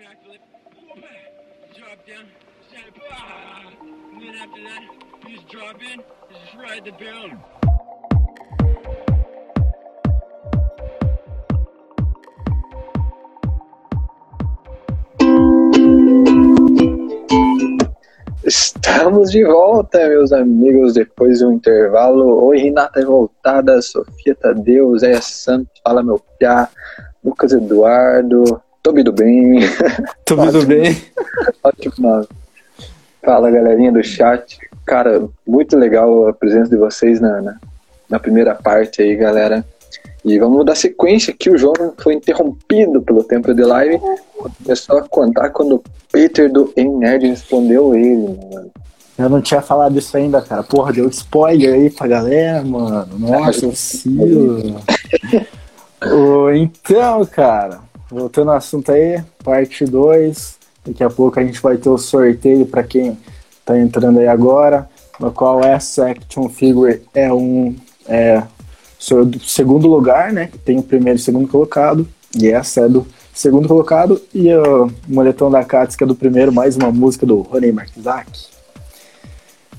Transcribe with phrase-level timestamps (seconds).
[0.00, 0.16] Drop
[2.06, 3.70] down, up, ah!
[4.14, 4.82] and then after that,
[5.28, 6.00] you just drop in,
[6.32, 7.36] just ride the barrel.
[18.42, 22.42] Estamos de volta, meus amigos, depois do intervalo.
[22.46, 26.70] Oi, Renata é voltada, Sofia Tadeu, Zé Santos, fala meu piá,
[27.22, 29.60] Lucas Eduardo, Tobi do bem.
[30.24, 30.96] Tobi do bem.
[31.62, 32.26] Ótimo nome.
[33.22, 34.58] Fala, galerinha do chat.
[34.86, 37.56] Cara, muito legal a presença de vocês na, na,
[38.08, 39.64] na primeira parte aí, galera.
[40.24, 44.00] E vamos dar sequência que o João foi interrompido pelo tempo de live.
[44.62, 48.70] Começou a contar quando o Peter do Nerd respondeu ele, mano.
[49.18, 50.62] Eu não tinha falado isso ainda, cara.
[50.62, 53.18] Porra, deu spoiler aí pra galera, mano.
[53.18, 54.76] Nossa, Ciro.
[56.56, 60.58] então, cara, voltando ao assunto aí, parte 2.
[60.86, 63.16] Daqui a pouco a gente vai ter o sorteio para quem
[63.64, 67.76] tá entrando aí agora, no qual essa action figure é um
[68.08, 68.42] é,
[69.26, 70.50] do segundo lugar, né?
[70.64, 74.90] Tem o primeiro e o segundo colocado, e essa é do segundo colocado, e o
[75.06, 78.30] moletom da Katz, que é do primeiro, mais uma música do Rony Markizak.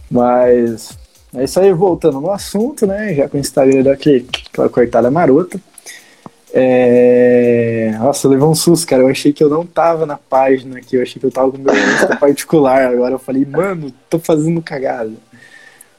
[0.09, 0.97] Mas
[1.33, 3.13] é isso aí, voltando no assunto, né?
[3.13, 5.59] Já com o Instagram daquele, aquela cortada marota.
[6.53, 7.95] É...
[7.97, 9.03] Nossa, eu levei um susto, cara.
[9.03, 11.57] Eu achei que eu não tava na página aqui, eu achei que eu tava com
[11.57, 12.87] meu Insta particular.
[12.87, 15.11] Agora eu falei, mano, tô fazendo cagada.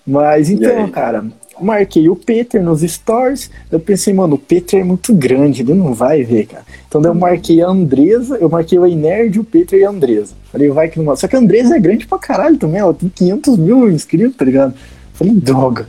[0.06, 1.24] Mas então, cara,
[1.60, 3.50] marquei o Peter nos stories.
[3.70, 6.64] Eu pensei, mano, o Peter é muito grande, ele não vai ver, cara.
[6.88, 10.34] Então daí eu marquei a Andresa, eu marquei o Nerd, o Peter e a Andresa.
[10.50, 11.14] Falei, vai que não.
[11.16, 14.44] Só que a Andresa é grande pra caralho também, ela tem 500 mil inscritos, tá
[14.44, 14.74] ligado?
[15.14, 15.86] Falei, droga.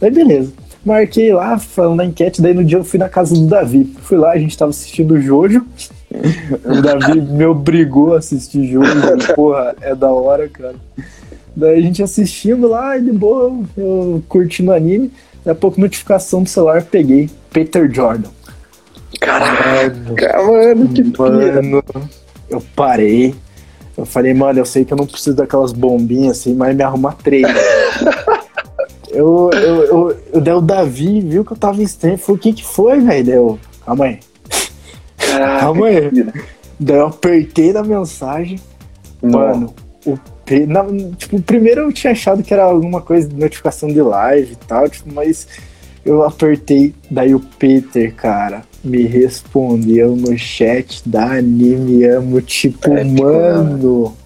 [0.00, 0.52] Daí beleza.
[0.84, 3.92] Marquei lá, falando na enquete, daí no dia eu fui na casa do Davi.
[4.02, 5.64] Fui lá, a gente tava assistindo o Jojo.
[6.64, 8.92] O Davi me obrigou a assistir Jojo.
[9.34, 10.74] Porra, é da hora, cara.
[11.54, 15.12] Daí a gente assistindo lá, de boa, eu curtindo o anime.
[15.44, 18.30] Daqui a pouco, notificação do celular, peguei Peter Jordan.
[19.20, 21.84] Caraca, mano, que mano,
[22.48, 23.34] Eu parei.
[23.96, 27.12] Eu falei, mano, eu sei que eu não preciso daquelas bombinhas assim, mas me arruma
[27.12, 27.46] três.
[29.12, 32.18] eu, eu, eu, o Davi viu que eu tava estranho.
[32.18, 33.24] Falei, o que que foi, velho?
[33.24, 34.20] Deu, calma aí.
[35.60, 36.10] calma aí.
[36.80, 38.58] Daí eu apertei na mensagem.
[39.22, 39.72] Mano,
[40.04, 40.18] o
[40.66, 40.84] na,
[41.16, 44.88] tipo, primeiro eu tinha achado que era alguma coisa de notificação de live e tal,
[44.88, 45.46] tipo, mas
[46.04, 53.04] eu apertei, daí o Peter, cara, me respondeu no chat da Anime Amo, tipo, é,
[53.04, 54.16] mano,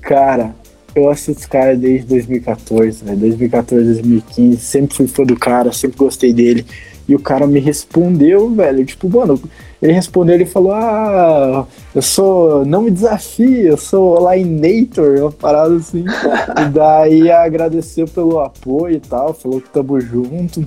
[0.00, 0.54] cara,
[0.98, 5.96] eu assisto esse cara desde 2014, né, 2014, 2015, sempre fui fã do cara, sempre
[5.96, 6.64] gostei dele,
[7.08, 9.40] e o cara me respondeu, velho, tipo, mano,
[9.80, 15.74] ele respondeu, ele falou, ah, eu sou, não me desafie, eu sou Lineator, uma parada
[15.76, 16.04] assim.
[16.04, 20.66] e daí agradeceu pelo apoio e tal, falou que tamo junto.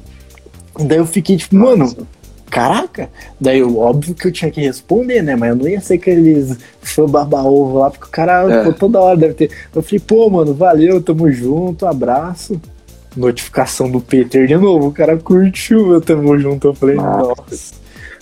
[0.79, 1.93] E daí eu fiquei tipo, mano,
[2.51, 3.09] caraca.
[3.39, 5.35] Daí eu, óbvio que eu tinha que responder, né?
[5.35, 8.63] Mas eu não ia ser aqueles fã barba-ovo lá, porque o cara é.
[8.65, 9.51] pô, toda hora deve ter.
[9.73, 12.59] Eu falei, pô, mano, valeu, tamo junto, abraço
[13.15, 14.87] notificação do Peter de novo.
[14.87, 16.67] O cara curtiu meu tamo junto.
[16.67, 17.73] Eu falei, nossa.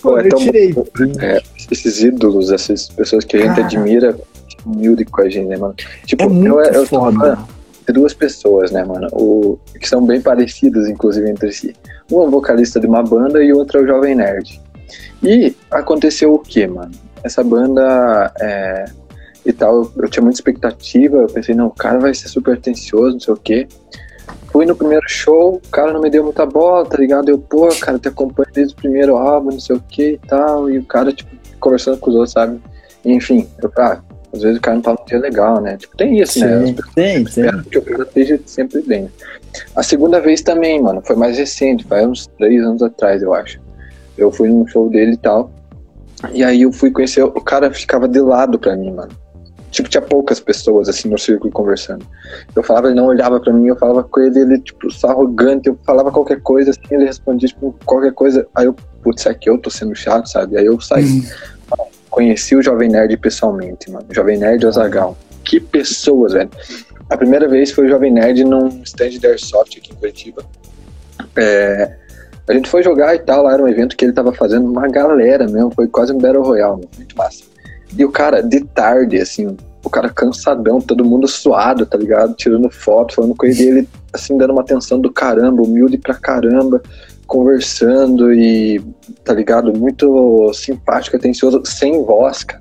[0.02, 0.74] Pô, eu, tirei.
[1.20, 4.18] É, esses ídolos, essas pessoas que a gente cara, admira,
[4.64, 5.74] humilde com a gente, né, mano?
[6.04, 7.38] Tipo, é muito eu, eu foda.
[7.92, 9.08] Duas pessoas, né, mano?
[9.12, 11.74] O, que são bem parecidas, inclusive, entre si.
[12.10, 14.60] Um é vocalista de uma banda e o outro é o Jovem Nerd.
[15.22, 16.92] E aconteceu o que, mano?
[17.22, 18.84] Essa banda é,
[19.44, 23.12] e tal, eu tinha muita expectativa, eu pensei, não, o cara vai ser super atencioso,
[23.12, 23.68] não sei o quê.
[24.52, 27.28] Fui no primeiro show, o cara não me deu muita bola, tá ligado?
[27.28, 30.68] Eu, pô, cara, te acompanho desde o primeiro álbum, não sei o que e tal.
[30.68, 32.60] E o cara, tipo, conversando com os outros, sabe?
[33.04, 34.00] Enfim, eu, ah,
[34.32, 35.76] às vezes o cara não tá num dia legal, né?
[35.76, 36.66] Tipo, tem isso, né?
[36.66, 36.82] sim, né?
[36.94, 37.62] Tem, tem.
[37.62, 39.10] Que o cara esteja sempre bem.
[39.74, 43.60] A segunda vez também, mano, foi mais recente, foi uns três anos atrás, eu acho.
[44.16, 45.50] Eu fui num show dele e tal.
[46.32, 49.10] E aí eu fui conhecer, o cara ficava de lado pra mim, mano
[49.70, 52.04] tipo, tinha poucas pessoas, assim, no círculo conversando.
[52.54, 55.68] Eu falava, ele não olhava para mim, eu falava com ele, ele, tipo, só arrogante,
[55.68, 59.58] eu falava qualquer coisa, assim, ele respondia, tipo, qualquer coisa, aí eu, putz, aqui eu
[59.58, 60.56] tô sendo chato, sabe?
[60.56, 61.22] Aí eu saí.
[62.10, 64.06] Conheci o Jovem Nerd pessoalmente, mano.
[64.10, 65.16] Jovem Nerd Ozagal.
[65.44, 66.50] Que pessoas, velho.
[67.08, 70.44] A primeira vez foi o Jovem Nerd num stand de Airsoft aqui em Curitiba.
[71.36, 71.96] É,
[72.48, 74.88] a gente foi jogar e tal, lá era um evento que ele tava fazendo uma
[74.88, 77.44] galera mesmo, foi quase um Battle Royale, muito massa.
[77.96, 82.34] E o cara, de tarde, assim, o cara cansadão, todo mundo suado, tá ligado?
[82.34, 86.82] Tirando foto, falando com ele, ele, assim, dando uma atenção do caramba, humilde pra caramba,
[87.30, 88.84] conversando e,
[89.24, 89.72] tá ligado?
[89.72, 92.60] Muito simpático, atencioso, sem voz, cara.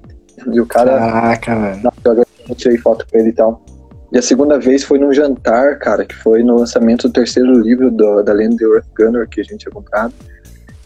[0.53, 0.91] E o cara.
[0.91, 2.23] Caraca, velho.
[2.47, 3.65] Eu tirei foto com ele e tal.
[4.11, 7.89] E a segunda vez foi num jantar, cara, que foi no lançamento do terceiro livro
[7.89, 10.13] do, da lenda de Earth Gunner que a gente tinha comprado.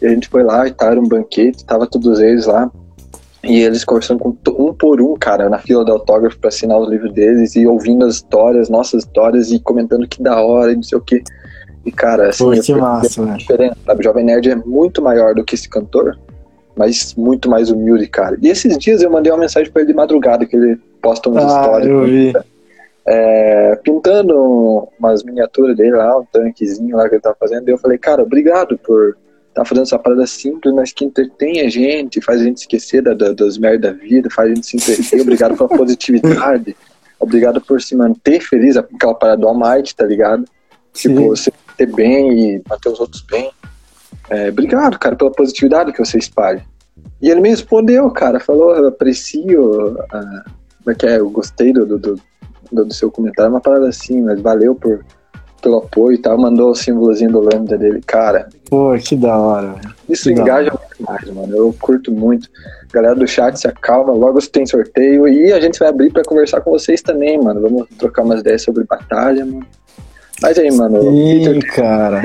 [0.00, 2.70] E a gente foi lá e tal, era um banquete, tava todos eles lá.
[3.42, 6.88] E eles conversando com um por um, cara, na fila do autógrafo pra assinar os
[6.88, 10.82] livros deles e ouvindo as histórias, nossas histórias e comentando que da hora e não
[10.82, 11.22] sei o que.
[11.84, 14.00] E, cara, assim, Pô, que massa, diferença, sabe?
[14.00, 16.18] O Jovem Nerd é muito maior do que esse cantor,
[16.76, 18.38] mas muito mais humilde, cara.
[18.40, 21.44] E esses dias eu mandei uma mensagem pra ele de madrugada, que ele posta umas
[21.44, 21.88] Ah, histórias.
[21.90, 22.32] eu vi.
[23.06, 27.68] é, pintando umas miniaturas dele lá, um tanquezinho lá que ele tava fazendo.
[27.68, 29.16] E eu falei, cara, obrigado por
[29.50, 33.12] estar fazendo essa parada simples, mas que entretém a gente, faz a gente esquecer da,
[33.14, 35.20] da, das merdas da vida, faz a gente se entreter.
[35.20, 36.74] Obrigado pela positividade.
[37.20, 40.44] Obrigado por se manter feliz, aquela parada do Almighty, tá ligado?
[40.92, 41.28] Tipo, Sim.
[41.28, 43.50] você ter bem e manter os outros bem.
[44.30, 46.64] É, obrigado, cara, pela positividade que você espalha.
[47.20, 50.44] E ele me respondeu, cara, falou, eu aprecio, ah,
[50.82, 54.22] como é que é, eu gostei do, do, do, do seu comentário, uma parada assim,
[54.22, 55.04] mas valeu por,
[55.60, 59.76] pelo apoio e tal, mandou o símbolozinho do lambda dele, cara, Pô, que da hora,
[60.08, 62.48] isso engaja muito mais, mano, eu curto muito.
[62.92, 65.28] Galera do chat, se acalma, logo tem sorteio.
[65.28, 68.62] E a gente vai abrir pra conversar com vocês também, mano, vamos trocar umas ideias
[68.62, 69.64] sobre batalha, mano.
[70.42, 72.22] Mas aí, mano, Sim, Peter cara.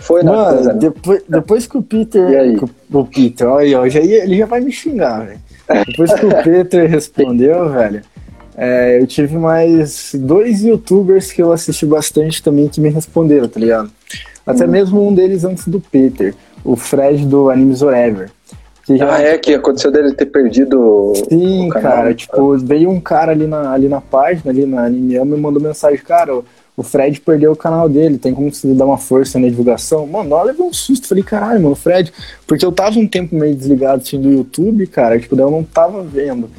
[0.00, 0.78] foi na coisa, Mano, né?
[0.78, 2.30] depois, depois que o Peter.
[2.30, 2.56] E aí?
[2.58, 5.40] que o- Peter, olha, ó, já ele já vai me xingar, velho.
[5.86, 8.02] Depois que o Peter respondeu, velho,
[8.56, 13.58] é, eu tive mais dois youtubers que eu assisti bastante também que me responderam, tá
[13.58, 13.90] ligado?
[14.46, 14.68] Até Hum.
[14.70, 16.34] mesmo um deles antes do Peter,
[16.64, 18.30] o Fred do Animes Forever.
[18.84, 22.14] Que já Ah, é que aconteceu dele ter perdido Sim, cara, né?
[22.14, 26.00] tipo, veio um cara ali na, ali na página, ali na Animeama, e mandou mensagem,
[26.00, 26.40] cara,
[26.82, 30.06] o, Fred perdeu o canal dele, tem como você dar uma força na divulgação?
[30.06, 32.12] Mano, eu levei um susto, falei, caralho, mano, Fred,
[32.46, 35.64] porque eu tava um tempo meio desligado assim do YouTube, cara, tipo, daí eu não
[35.64, 36.50] tava vendo.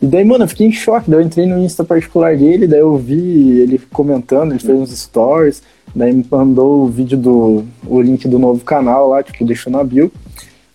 [0.00, 2.80] E daí, mano, eu fiquei em choque, daí eu entrei no Insta particular dele, daí
[2.80, 5.62] eu vi ele comentando, ele fez uns stories,
[5.94, 9.82] daí me mandou o vídeo do, o link do novo canal lá, tipo, deixou na
[9.82, 10.12] bio.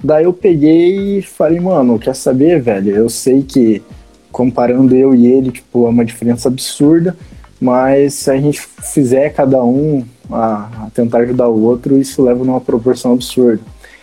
[0.04, 2.94] Daí eu peguei e falei, mano, quer saber, velho?
[2.94, 3.82] Eu sei que
[4.30, 7.16] comparando eu e ele, tipo, é uma diferença absurda,
[7.64, 12.44] mas se a gente fizer cada um a, a tentar ajudar o outro, isso leva
[12.44, 13.62] numa proporção absurda.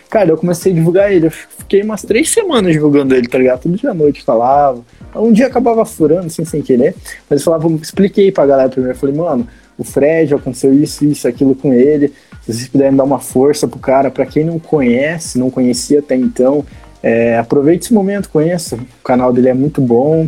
[0.09, 3.61] Cara, eu comecei a divulgar ele, eu fiquei umas três semanas divulgando ele, tá ligado?
[3.61, 4.81] Todo dia à noite falava.
[5.15, 6.95] Um dia acabava furando, assim, sem querer,
[7.29, 9.47] mas eu falava, expliquei pra galera primeiro, falei, mano,
[9.77, 12.11] o Fred aconteceu isso, isso, aquilo com ele.
[12.41, 16.15] Se vocês puderem dar uma força pro cara, pra quem não conhece, não conhecia até
[16.15, 16.65] então,
[17.03, 18.75] é, aproveite esse momento, conheça.
[18.75, 20.27] O canal dele é muito bom.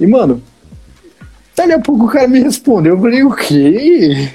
[0.00, 0.42] E, mano,
[1.56, 2.94] dali a pouco o cara me respondeu.
[2.94, 4.30] Eu falei, o quê?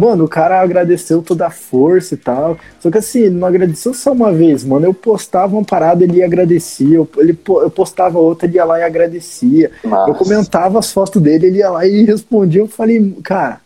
[0.00, 2.56] Mano, o cara agradeceu toda a força e tal.
[2.80, 4.86] Só que assim, ele não agradeceu só uma vez, mano.
[4.86, 6.96] Eu postava uma parada, ele agradecia.
[6.96, 9.70] Eu, ele, eu postava outra, ele ia lá e agradecia.
[9.84, 12.60] Mas, Eu comentava as fotos dele, ele ia lá e respondia.
[12.60, 13.60] Eu falei, cara,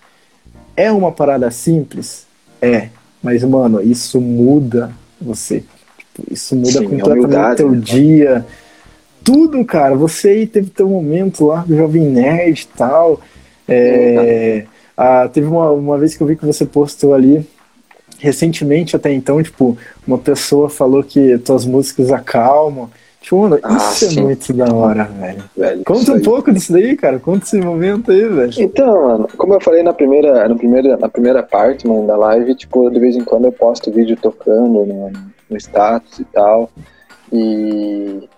[0.76, 2.26] é uma parada simples?
[2.62, 2.88] É.
[3.22, 4.90] Mas, mano, isso muda
[5.20, 5.62] você.
[5.98, 7.78] Tipo, isso muda Sim, completamente humildade, teu né?
[7.78, 8.46] dia.
[9.32, 9.94] Tudo, cara.
[9.94, 13.20] Você aí teve teu momento lá do Jovem Nerd e tal.
[13.68, 14.64] É,
[14.96, 17.46] ah, teve uma, uma vez que eu vi que você postou ali
[18.18, 22.90] recentemente até então, tipo, uma pessoa falou que tuas músicas acalmam.
[23.20, 24.18] Tipo, mano, Ah, isso sim.
[24.20, 25.44] é muito da hora, velho.
[25.56, 26.22] velho, Conta um aí.
[26.22, 27.18] pouco disso daí, cara.
[27.18, 28.52] Conta esse momento aí, velho.
[28.58, 32.54] Então, mano, como eu falei na primeira, na primeira, na primeira parte, mano, da live,
[32.54, 35.12] tipo, de vez em quando eu posto vídeo tocando no,
[35.48, 36.70] no status e tal.
[37.32, 38.28] E.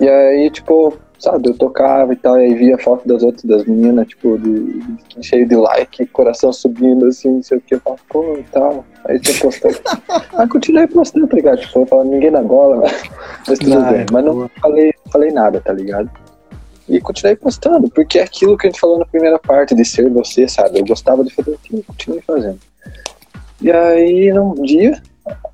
[0.00, 3.64] E aí, tipo, sabe, eu tocava e tal, e aí via foto das outras, das
[3.64, 7.80] meninas, tipo, de, de- cheio de like, coração subindo, assim, não sei o que, eu
[7.80, 8.84] falava, pô, e tal.
[9.06, 9.78] Aí tinha postando.
[10.34, 11.58] Aí continuei postando, tá ligado?
[11.60, 12.84] Tipo, eu falava, ninguém na gola,
[13.46, 14.00] mas, tudo Ah, bem.
[14.02, 16.08] é, Mas não falei, falei nada, tá ligado?
[16.88, 20.08] E continuei postando, porque é aquilo que a gente falou na primeira parte, de ser
[20.08, 20.78] você, sabe?
[20.78, 22.58] Eu gostava de fazer aquilo, continuei fazendo.
[23.60, 25.02] E aí, num dia,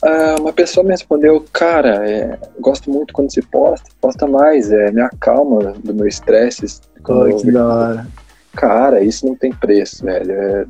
[0.02, 4.90] ah, uma pessoa me respondeu, cara, é, gosto muito quando você posta, posta mais, é,
[4.90, 6.81] me acalma do meu estresse.
[7.04, 8.07] Pô, que da hora.
[8.57, 10.33] Cara, isso não tem preço, velho.
[10.33, 10.66] É,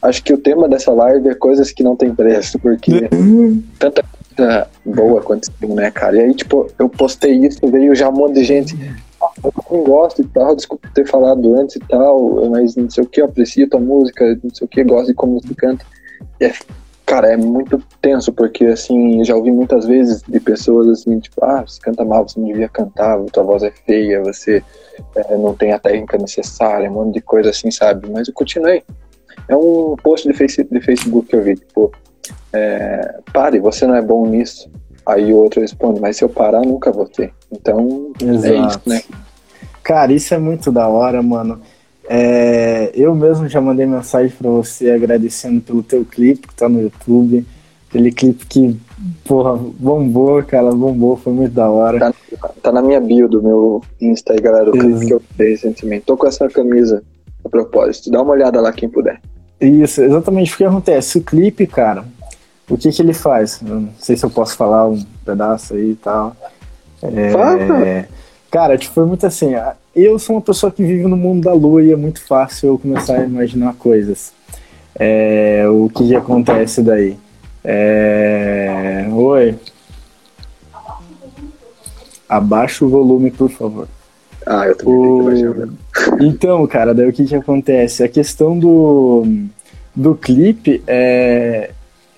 [0.00, 3.08] Acho que o tema dessa live é coisas que não tem preço, porque
[3.80, 4.04] tanta
[4.36, 6.16] coisa boa aconteceu, né, cara?
[6.16, 8.76] E aí, tipo, eu postei isso, veio já um monte de gente.
[9.20, 13.02] "Ah, Eu não gosto e tal, desculpa ter falado antes e tal, mas não sei
[13.02, 15.84] o que, eu aprecio tua música, não sei o que, gosto de como você canta.
[16.40, 16.52] E é,
[17.08, 21.42] cara, é muito tenso, porque assim, eu já ouvi muitas vezes de pessoas assim, tipo,
[21.42, 24.62] ah, você canta mal, você não devia cantar, tua voz é feia, você
[25.16, 28.10] é, não tem a técnica necessária, um monte de coisa assim, sabe?
[28.10, 28.82] Mas eu continuei.
[29.48, 31.90] É um post de, face, de Facebook que eu vi, tipo,
[32.52, 34.70] é, pare, você não é bom nisso.
[35.06, 37.32] Aí o outro responde, mas se eu parar, nunca vou ter.
[37.50, 38.88] Então, é isso, Exato.
[38.90, 39.02] né?
[39.82, 41.62] Cara, isso é muito da hora, mano.
[42.10, 46.80] É, eu mesmo já mandei mensagem para você agradecendo pelo teu clipe que tá no
[46.80, 47.46] YouTube.
[47.88, 48.80] Aquele clipe que,
[49.24, 51.98] porra, bombou, cara, bombou, foi muito da hora.
[51.98, 52.14] Tá,
[52.62, 56.06] tá na minha bio do meu Insta aí, galera, o clipe que eu fiz recentemente.
[56.06, 57.02] Tô com essa camisa
[57.44, 58.10] a propósito.
[58.10, 59.20] Dá uma olhada lá quem puder.
[59.60, 61.18] Isso, exatamente o que acontece.
[61.18, 62.04] O clipe, cara,
[62.68, 63.60] o que que ele faz?
[63.66, 66.36] Eu não sei se eu posso falar um pedaço aí e tal.
[67.02, 68.04] É,
[68.50, 69.54] cara, tipo, foi muito assim.
[70.00, 72.78] Eu sou uma pessoa que vive no mundo da lua e é muito fácil eu
[72.78, 74.32] começar a imaginar coisas.
[74.94, 77.16] É, o que, que acontece daí?
[77.64, 79.08] É...
[79.10, 79.56] Oi.
[82.28, 83.88] Abaixa o volume, por favor.
[84.46, 85.66] Ah, eu também o...
[85.66, 88.04] que Então, cara, daí o que que acontece?
[88.04, 89.26] A questão do,
[89.96, 91.70] do clipe, é...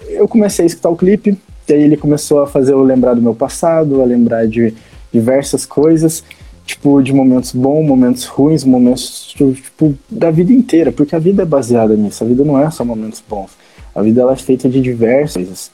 [0.06, 3.22] eu comecei a escutar o clipe, e aí ele começou a fazer eu lembrar do
[3.22, 4.74] meu passado, a lembrar de
[5.10, 6.22] diversas coisas,
[6.70, 11.46] tipo, de momentos bons, momentos ruins, momentos, tipo, da vida inteira, porque a vida é
[11.46, 13.50] baseada nisso, a vida não é só momentos bons.
[13.94, 15.70] A vida ela é feita de diversas coisas.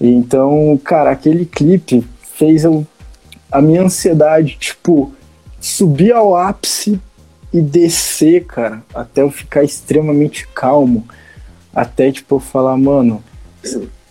[0.00, 2.04] Então, cara, aquele clipe
[2.34, 2.84] fez eu,
[3.50, 5.12] a minha ansiedade, tipo,
[5.60, 7.00] subir ao ápice
[7.52, 11.06] e descer, cara, até eu ficar extremamente calmo.
[11.72, 13.22] Até, tipo, eu falar, mano,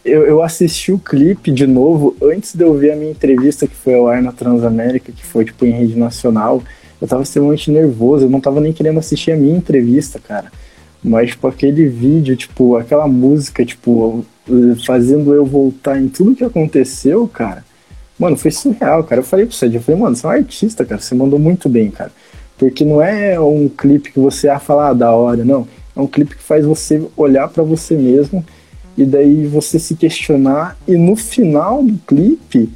[0.03, 3.75] eu, eu assisti o clipe de novo antes de eu ver a minha entrevista que
[3.75, 6.61] foi ao ar na Transamérica, que foi, tipo, em rede nacional.
[6.99, 10.51] Eu tava extremamente nervoso, eu não tava nem querendo assistir a minha entrevista, cara.
[11.03, 14.25] Mas, tipo, aquele vídeo, tipo, aquela música, tipo,
[14.85, 17.63] fazendo eu voltar em tudo que aconteceu, cara.
[18.17, 19.21] Mano, foi surreal, cara.
[19.21, 21.01] Eu falei pro Sérgio, eu falei, mano, você é um artista, cara.
[21.01, 22.11] Você mandou muito bem, cara.
[22.57, 25.67] Porque não é um clipe que você ia falar ah, da hora, não.
[25.95, 28.45] É um clipe que faz você olhar para você mesmo
[28.97, 32.69] e daí você se questionar e no final do clipe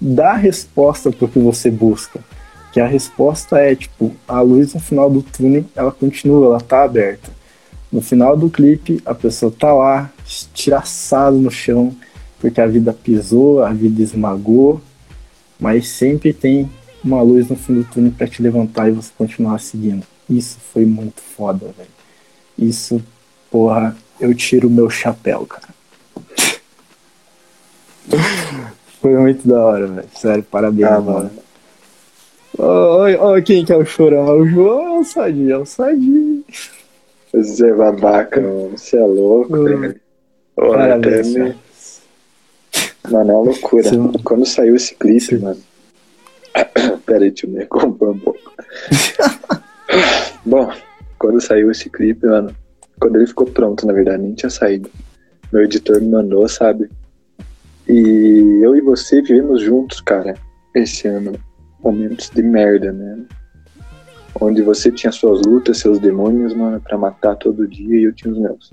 [0.00, 2.20] dar a resposta pro que você busca
[2.72, 6.82] que a resposta é tipo a luz no final do túnel ela continua, ela tá
[6.82, 7.30] aberta.
[7.92, 11.94] No final do clipe a pessoa tá lá, estiraçado no chão,
[12.40, 14.80] porque a vida pisou, a vida esmagou,
[15.60, 16.68] mas sempre tem
[17.04, 20.06] uma luz no fim do túnel para te levantar e você continuar seguindo.
[20.28, 21.90] Isso foi muito foda, velho.
[22.58, 23.02] Isso,
[23.50, 25.74] porra, eu tiro o meu chapéu, cara.
[29.00, 30.08] foi muito da hora, velho.
[30.14, 31.30] Sério, parabéns, ah, mano.
[32.56, 34.28] Olha oh, quem que é o chorão?
[34.28, 35.50] É o João é o Sadinho?
[35.50, 36.44] É o Sadinho.
[37.32, 38.78] Você é babaca, mano.
[38.78, 40.00] Você é louco, velho.
[40.54, 41.34] Parabéns.
[43.10, 43.88] Mano, é uma loucura.
[43.88, 44.12] Sim.
[44.22, 45.38] Quando saiu esse clipe, Sim.
[45.38, 45.60] mano.
[47.04, 48.38] Pera aí, deixa eu me comprar um pouco.
[50.46, 50.72] Bom,
[51.18, 52.54] quando saiu esse clipe, mano.
[53.02, 54.88] Quando ele ficou pronto, na verdade, nem tinha saído.
[55.52, 56.88] Meu editor me mandou, sabe?
[57.88, 60.34] E eu e você vivemos juntos, cara,
[60.72, 61.32] esse ano
[61.82, 63.18] momentos de merda, né?
[64.40, 68.32] Onde você tinha suas lutas, seus demônios, mano, pra matar todo dia e eu tinha
[68.32, 68.72] os meus.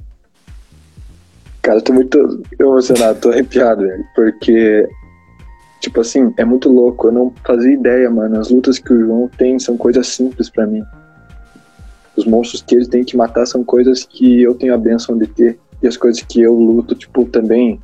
[1.63, 4.87] Cara, eu tô muito emocionado, tô arrepiado, velho, porque,
[5.81, 7.07] tipo assim, é muito louco.
[7.07, 8.39] Eu não fazia ideia, mano.
[8.39, 10.83] As lutas que o João tem são coisas simples para mim.
[12.19, 15.25] Os monstros que ele tem que matar são coisas que eu tenho a benção de
[15.25, 15.59] ter.
[15.81, 17.79] E as coisas que eu luto, tipo, também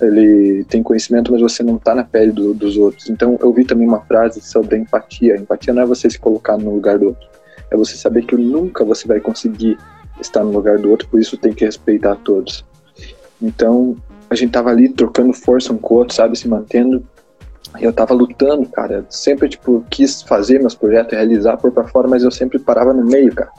[0.00, 3.08] ele tem conhecimento, mas você não está na pele do, dos outros.
[3.08, 5.36] Então, eu vi também uma frase sobre a empatia.
[5.36, 7.28] Empatia não é você se colocar no lugar do outro,
[7.70, 9.78] é você saber que nunca você vai conseguir
[10.20, 12.64] estar no lugar do outro, por isso tem que respeitar todos.
[13.40, 13.96] Então,
[14.28, 17.04] a gente tava ali trocando força um com o outro, sabe, se mantendo.
[17.80, 19.06] E eu tava lutando, cara.
[19.08, 23.04] Sempre, tipo, quis fazer meus projetos, realizar por pra fora, mas eu sempre parava no
[23.04, 23.50] meio, cara.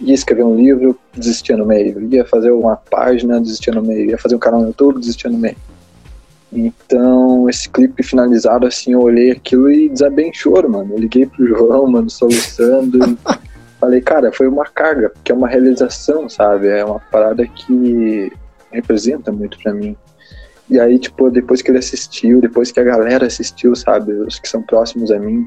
[0.00, 2.00] Ia escrever um livro, desistia no meio.
[2.12, 4.10] Ia fazer uma página, desistia no meio.
[4.10, 5.56] Ia fazer um canal no YouTube, desistia no meio.
[6.52, 10.94] Então, esse clipe finalizado, assim, eu olhei aquilo e desabei em choro, mano.
[10.94, 13.18] Eu liguei pro João, mano, soluçando.
[13.78, 16.68] falei, cara, foi uma carga, porque é uma realização, sabe?
[16.68, 18.32] É uma parada que
[18.72, 19.96] representa muito para mim.
[20.70, 24.12] E aí, tipo, depois que ele assistiu, depois que a galera assistiu, sabe?
[24.12, 25.46] Os que são próximos a mim,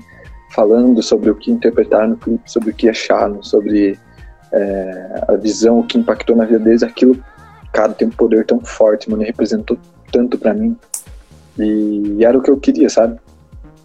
[0.52, 4.00] falando sobre o que interpretar no clipe, sobre o que acharam, sobre
[4.52, 7.24] é, a visão, o que impactou na vida deles, aquilo,
[7.72, 9.78] cara, tem um poder tão forte, mano, representou
[10.12, 10.78] tanto para mim.
[11.58, 13.20] E, e, era o que eu queria, sabe?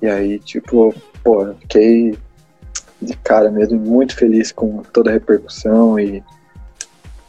[0.03, 2.19] E aí, tipo, pô, fiquei
[3.01, 6.23] de cara mesmo, muito feliz com toda a repercussão e,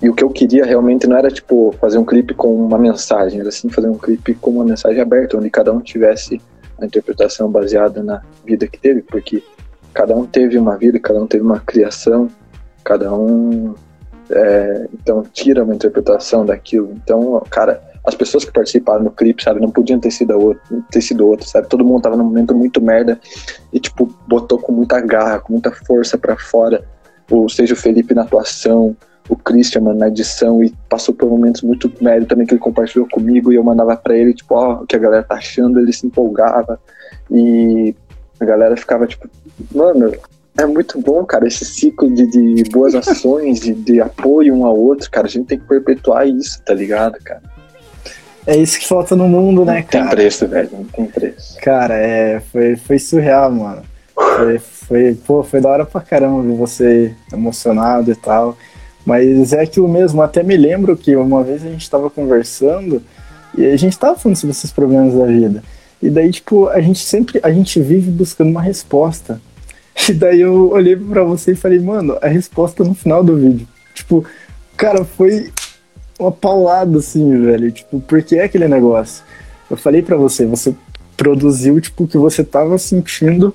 [0.01, 3.39] e o que eu queria realmente não era, tipo, fazer um clipe com uma mensagem,
[3.39, 6.41] era assim, fazer um clipe com uma mensagem aberta, onde cada um tivesse
[6.79, 9.43] a interpretação baseada na vida que teve, porque
[9.93, 12.29] cada um teve uma vida, cada um teve uma criação,
[12.87, 13.75] cada um
[14.29, 16.93] é, então tira uma interpretação daquilo.
[17.03, 21.01] Então, cara, as pessoas que participaram no clipe, sabe, não podiam ter sido outro, ter
[21.01, 21.67] sido outro, sabe?
[21.67, 23.19] Todo mundo tava num momento muito merda
[23.73, 26.85] e tipo botou com muita garra, com muita força pra fora.
[27.29, 28.95] Ou seja, o Felipe na atuação,
[29.27, 33.05] o Christian, mano, na edição, e passou por momentos muito mérito também que ele compartilhou
[33.11, 35.91] comigo, e eu mandava pra ele, tipo, ó, o que a galera tá achando, ele
[35.91, 36.79] se empolgava,
[37.29, 37.93] e
[38.39, 39.29] a galera ficava, tipo,
[39.75, 40.13] mano,
[40.57, 44.77] é muito bom, cara, esse ciclo de, de boas ações, de, de apoio um ao
[44.77, 47.41] outro, cara, a gente tem que perpetuar isso, tá ligado, cara?
[48.45, 50.09] É isso que falta no mundo, né, Não tem cara?
[50.15, 51.57] preço, velho, não tem preço.
[51.61, 53.83] Cara, é, foi, foi surreal, mano.
[54.15, 58.57] Foi, foi, pô, foi da hora pra caramba ver você emocionado e tal.
[59.05, 63.01] Mas é aquilo mesmo, até me lembro que uma vez a gente tava conversando
[63.57, 65.63] e a gente tava falando sobre esses problemas da vida.
[66.01, 69.41] E daí, tipo, a gente sempre, a gente vive buscando uma resposta.
[70.09, 73.67] E daí eu olhei pra você e falei, mano, a resposta no final do vídeo.
[73.93, 74.23] Tipo,
[74.77, 75.51] cara, foi
[76.19, 77.71] uma paulada, assim, velho.
[77.71, 79.23] Tipo, porque é aquele negócio.
[79.69, 80.73] Eu falei pra você, você
[81.17, 83.53] produziu, tipo, o que você tava sentindo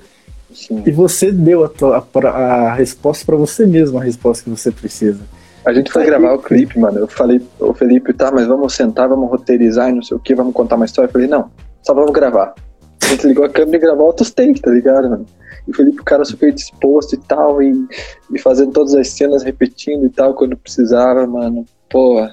[0.52, 0.82] Sim.
[0.84, 4.70] e você deu a, tua- a, a resposta pra você mesmo, a resposta que você
[4.70, 5.20] precisa.
[5.64, 6.98] A gente foi gravar o clipe, mano.
[6.98, 10.34] Eu falei, ô Felipe, tá, mas vamos sentar, vamos roteirizar e não sei o que,
[10.34, 11.08] vamos contar uma história.
[11.08, 11.50] Eu falei, não,
[11.82, 12.52] só vamos gravar.
[13.00, 15.26] A gente ligou a câmera e gravou outros takes, tá ligado, mano?
[15.66, 17.86] E o Felipe, o cara super disposto e tal, e,
[18.32, 21.64] e fazendo todas as cenas, repetindo e tal, quando precisava, mano.
[21.88, 22.28] Pô,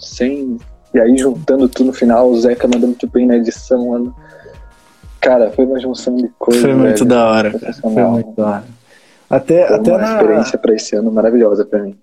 [0.00, 0.58] sem.
[0.92, 4.14] E aí juntando tudo no final, o Zeca mandando muito bem na edição, mano.
[5.20, 6.62] Cara, foi uma junção de coisas.
[6.62, 7.04] Foi muito velho.
[7.06, 7.72] da hora, cara.
[7.72, 8.64] Foi muito da hora.
[9.28, 11.96] Até, Foi até uma na, experiência pra esse ano maravilhosa pra mim.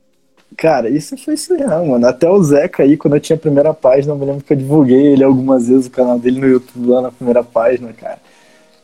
[0.57, 2.05] Cara, isso foi surreal, mano.
[2.07, 4.57] Até o Zeca aí, quando eu tinha a primeira página, eu me lembro que eu
[4.57, 8.17] divulguei ele algumas vezes, o canal dele no YouTube lá na primeira página, cara.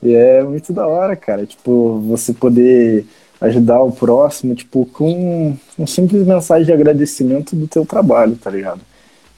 [0.02, 1.46] E é muito da hora, cara.
[1.46, 3.06] Tipo, você poder
[3.40, 8.82] ajudar o próximo, tipo, com um simples mensagem de agradecimento do teu trabalho, tá ligado?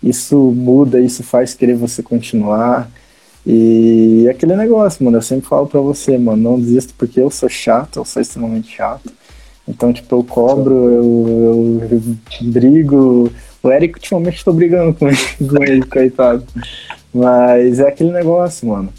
[0.02, 2.90] Isso muda, isso faz querer você continuar.
[3.46, 7.30] E é aquele negócio, mano, eu sempre falo pra você, mano, não desista porque eu
[7.30, 9.12] sou chato, eu sou extremamente chato.
[9.68, 13.32] Então, tipo, eu cobro, eu, eu brigo.
[13.62, 16.44] O Eric ultimamente tô brigando com ele, com ele, coitado.
[17.14, 18.90] Mas é aquele negócio, mano.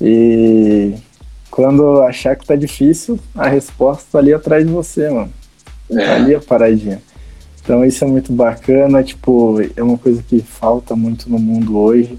[0.00, 0.94] E
[1.50, 5.32] quando achar que tá difícil, a resposta tá ali atrás de você, mano.
[5.92, 7.02] Tá ali a paradinha.
[7.62, 12.18] Então isso é muito bacana, tipo, é uma coisa que falta muito no mundo hoje.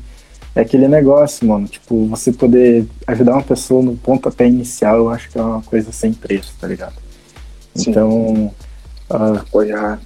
[0.53, 5.29] É aquele negócio, mano, tipo, você poder ajudar uma pessoa no pontapé inicial, eu acho
[5.29, 6.95] que é uma coisa sem preço, tá ligado?
[7.73, 7.89] Sim.
[7.89, 8.53] Então,
[9.09, 9.99] ah, Apoiar.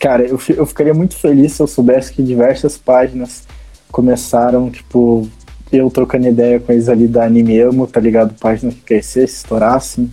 [0.00, 3.46] Cara, eu, eu ficaria muito feliz se eu soubesse que diversas páginas
[3.92, 5.28] começaram, tipo,
[5.72, 8.34] eu trocando ideia com eles ali da Anime Amo, tá ligado?
[8.40, 10.10] Páginas que crescessem, estourassem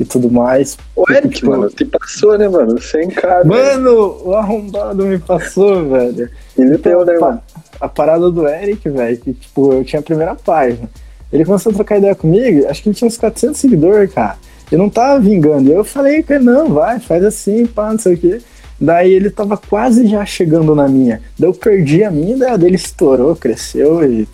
[0.00, 0.76] e tudo mais.
[0.96, 2.80] O Eric, Tipo, mano, te passou, né, mano?
[2.80, 3.44] Sem cara.
[3.44, 6.28] Mano, o arrombado me passou, velho.
[6.58, 7.42] Ele tem, né, pa- mano?
[7.80, 10.88] a parada do Eric, velho, que, tipo, eu tinha a primeira página.
[11.32, 14.36] Ele começou a trocar ideia comigo, acho que ele tinha uns 400 seguidores, cara.
[14.72, 15.68] Eu não tava vingando.
[15.68, 18.38] E eu falei não, vai, faz assim, pá, não sei o quê.
[18.80, 21.20] Daí ele tava quase já chegando na minha.
[21.38, 24.26] Daí eu perdi a minha, daí a dele estourou, cresceu e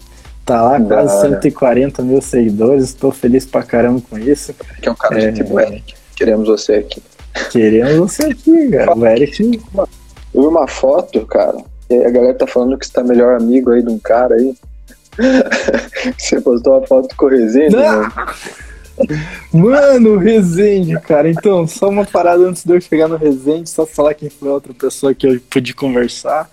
[0.52, 1.28] tá lá Da quase hora.
[1.40, 2.84] 140 mil seguidores.
[2.84, 4.54] Estou feliz pra caramba com isso.
[4.80, 5.30] Que é um cara É.
[5.30, 5.94] de tipo Eric.
[6.16, 7.02] Queremos você aqui.
[7.50, 8.96] Queremos você aqui, cara.
[8.96, 9.60] O Eric.
[10.34, 11.58] Eu vi uma foto, cara,
[11.90, 14.54] e a galera tá falando que você tá melhor amigo aí de um cara aí.
[16.16, 18.12] você postou uma foto com o mano.
[19.52, 21.28] Mano, o Resende, cara.
[21.28, 24.54] Então, só uma parada antes de eu chegar no Resende, só falar quem foi a
[24.54, 26.48] outra pessoa que eu pude conversar.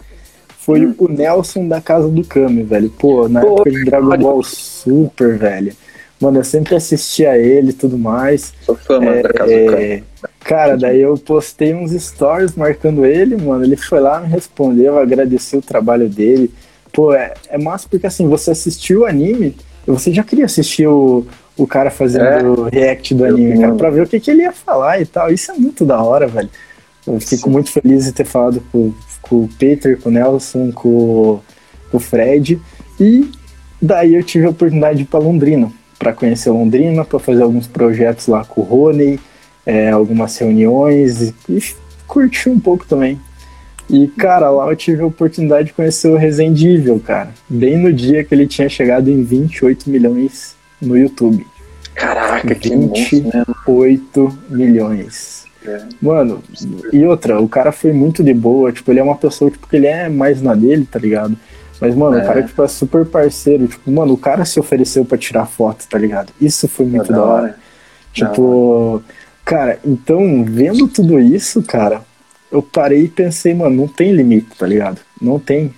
[0.70, 0.94] Foi Hum.
[1.00, 2.92] o Nelson da Casa do Kami, velho.
[2.92, 5.74] Pô, na Pô, época de Dragon Ball Super, velho.
[6.22, 8.54] Mano, eu sempre assistia ele e tudo mais.
[8.62, 9.82] Sou fã, mano, da casa do cara.
[9.84, 10.04] É,
[10.42, 13.64] Cara, daí eu postei uns stories marcando ele, mano.
[13.64, 16.52] Ele foi lá, me respondeu, agradeceu o trabalho dele.
[16.94, 19.56] Pô, é, é massa porque assim, você assistiu o anime,
[19.88, 21.26] você já queria assistir o,
[21.58, 25.02] o cara fazendo react do anime, cara, pra ver o que, que ele ia falar
[25.02, 25.32] e tal.
[25.32, 26.50] Isso é muito da hora, velho.
[27.08, 27.50] Eu fico Sim.
[27.50, 28.94] muito feliz de ter falado com,
[29.30, 31.40] com o Peter, com o Nelson, com,
[31.92, 32.60] com o Fred.
[33.00, 33.30] E
[33.82, 37.68] daí eu tive a oportunidade de ir pra Londrina, pra conhecer Londrina, pra fazer alguns
[37.68, 39.20] projetos lá com o Rony,
[39.66, 41.64] é, algumas reuniões e, e
[42.08, 43.20] curti um pouco também.
[43.90, 47.32] E, cara, lá eu tive a oportunidade de conhecer o Resident Evil, cara.
[47.48, 51.46] Bem no dia que ele tinha chegado em 28 milhões no YouTube.
[51.96, 52.88] Caraca, que 20.
[52.88, 53.46] monstro, né?
[53.66, 55.49] 8 milhões.
[55.66, 55.82] É.
[56.02, 56.42] Mano,
[56.94, 59.76] e outra, o cara foi muito de boa, tipo, ele é uma pessoa, tipo, que
[59.76, 61.38] ele é mais na dele, tá ligado?
[61.82, 62.24] Mas, mano, É.
[62.24, 65.86] o cara, tipo, é super parceiro, tipo, mano, o cara se ofereceu pra tirar foto,
[65.90, 66.32] tá ligado?
[66.40, 67.42] Isso foi muito Da da hora.
[67.44, 67.56] hora.
[68.14, 69.02] Tipo,
[69.46, 72.02] cara, então, vendo tudo isso, cara,
[72.52, 75.00] eu parei e pensei, mano, não tem limite, tá ligado?
[75.22, 75.74] Não tem.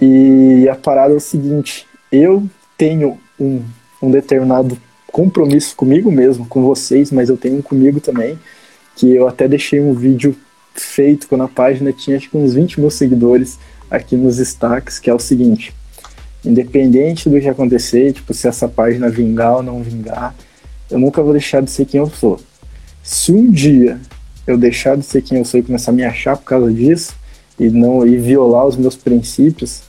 [0.00, 2.42] E a parada é o seguinte, eu
[2.76, 3.62] tenho um,
[4.02, 8.38] um determinado compromisso comigo mesmo, com vocês, mas eu tenho um comigo também,
[8.96, 10.36] que eu até deixei um vídeo
[10.74, 13.58] feito quando a página tinha acho que uns 20 mil seguidores
[13.90, 15.74] aqui nos destaques, que é o seguinte,
[16.44, 20.34] independente do que acontecer, tipo, se essa página vingar ou não vingar,
[20.90, 22.40] eu nunca vou deixar de ser quem eu sou.
[23.02, 24.00] Se um dia
[24.46, 27.14] eu deixar de ser quem eu sou e começar a me achar por causa disso,
[27.58, 29.82] e não e violar os meus princípios,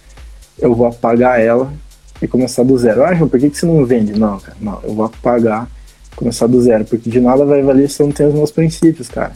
[0.60, 1.74] eu vou apagar ela
[2.22, 3.04] e começar do zero.
[3.04, 4.18] Ah, João, por que, que você não vende?
[4.18, 5.70] Não, cara, não, eu vou apagar,
[6.16, 9.08] começar do zero, porque de nada vai valer se eu não tenho os meus princípios,
[9.08, 9.34] cara.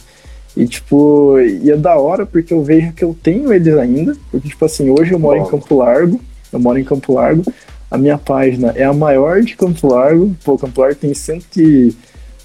[0.56, 4.48] E, tipo, e é da hora porque eu vejo que eu tenho eles ainda, porque,
[4.48, 5.46] tipo assim, hoje eu moro Bom.
[5.46, 6.20] em Campo Largo,
[6.52, 7.44] eu moro em Campo Largo,
[7.90, 11.94] a minha página é a maior de Campo Largo, pô, Campo Largo tem cento e,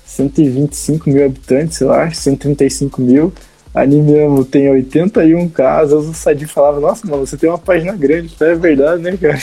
[0.06, 3.34] 125 mil habitantes, eu acho, 135 mil,
[3.75, 6.07] Animeamo tem 81 casos.
[6.07, 8.33] O Sadi falava, nossa, mano, você tem uma página grande.
[8.39, 9.38] É verdade, né, cara?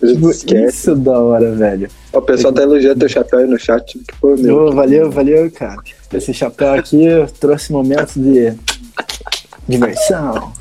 [0.00, 1.88] Tipo, isso é da hora, velho.
[2.12, 3.98] O pessoal tá elogiando teu chapéu aí no chat.
[3.98, 5.76] Que, pô, meu, oh, valeu, valeu, cara.
[6.12, 7.06] Esse chapéu aqui
[7.38, 8.52] trouxe momentos de
[9.66, 10.52] diversão.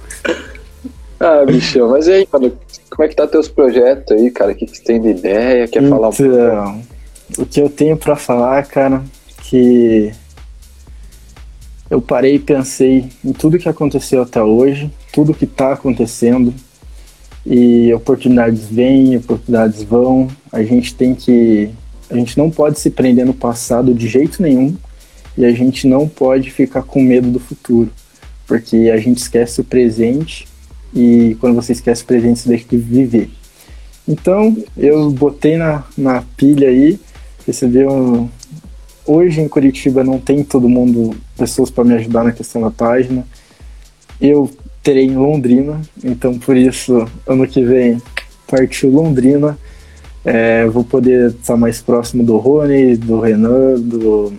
[1.19, 2.57] Ah, bichão, mas e aí, mano?
[2.89, 4.51] Como é que tá teus projetos aí, cara?
[4.51, 5.67] O que, que você tem de ideia?
[5.67, 6.33] Quer então, falar um pouco?
[6.33, 6.81] Então,
[7.37, 9.03] o que eu tenho pra falar, cara,
[9.43, 10.13] que
[11.89, 16.53] eu parei e pensei em tudo que aconteceu até hoje, tudo que está acontecendo,
[17.45, 20.27] e oportunidades vêm, oportunidades vão.
[20.51, 21.69] A gente tem que.
[22.09, 24.75] A gente não pode se prender no passado de jeito nenhum,
[25.37, 27.89] e a gente não pode ficar com medo do futuro,
[28.47, 30.47] porque a gente esquece o presente,
[30.93, 33.29] e quando você esquece o presente, você deixa de viver.
[34.07, 36.99] Então, eu botei na, na pilha aí,
[37.45, 38.27] recebi um,
[39.05, 43.25] hoje em Curitiba não tem todo mundo, pessoas para me ajudar na questão da página.
[44.19, 44.51] Eu
[44.83, 48.01] terei em Londrina, então por isso, ano que vem,
[48.45, 49.57] partiu Londrina.
[50.25, 54.33] É, vou poder estar mais próximo do Rony, do Renan, do,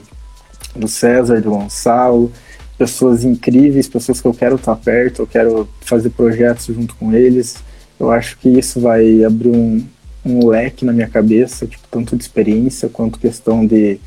[0.77, 2.31] do César, do Gonçalo,
[2.77, 7.57] pessoas incríveis, pessoas que eu quero estar perto, eu quero fazer projetos junto com eles.
[7.99, 9.83] Eu acho que isso vai abrir um,
[10.25, 13.99] um leque na minha cabeça, tipo, tanto de experiência quanto questão de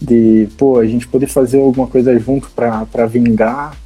[0.00, 3.76] de pô, a gente poder fazer alguma coisa junto para vingar.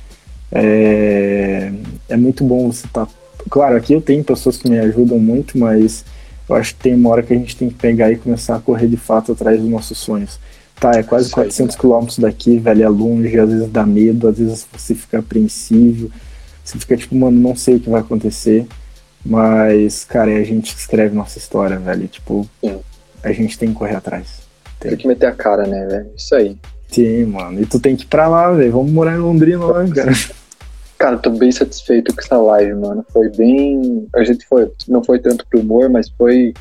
[0.52, 1.72] É,
[2.08, 3.06] é muito bom você estar.
[3.06, 3.12] Tá...
[3.48, 6.04] Claro, aqui eu tenho pessoas que me ajudam muito, mas
[6.48, 8.60] eu acho que tem uma hora que a gente tem que pegar e começar a
[8.60, 10.38] correr de fato atrás dos nossos sonhos.
[10.80, 14.66] Tá, é quase 400 quilômetros daqui, velho, é longe, às vezes dá medo, às vezes
[14.72, 16.10] você fica apreensivo,
[16.64, 18.66] você fica tipo, mano, não sei o que vai acontecer,
[19.24, 22.48] mas, cara, é a gente que escreve nossa história, velho, tipo,
[23.22, 24.49] a gente tem que correr atrás.
[24.80, 26.10] Tem que meter a cara, né, velho?
[26.16, 26.56] Isso aí.
[26.88, 27.60] Sim, mano.
[27.60, 28.72] E tu tem que ir pra lá, velho.
[28.72, 30.12] Vamos morar em Londrina lá, cara.
[30.98, 33.04] Cara, tô bem satisfeito com essa live, mano.
[33.12, 34.06] Foi bem.
[34.14, 34.70] A gente foi.
[34.88, 36.52] Não foi tanto pro humor, mas foi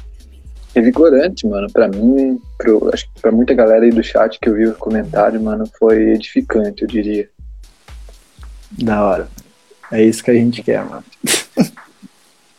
[0.76, 1.68] revigorante, mano.
[1.72, 2.90] Pra mim, pro...
[2.94, 6.12] acho que pra muita galera aí do chat que eu vi o comentário, mano, foi
[6.12, 7.30] edificante, eu diria.
[8.72, 9.28] Da hora.
[9.92, 11.04] É isso que a gente quer, mano.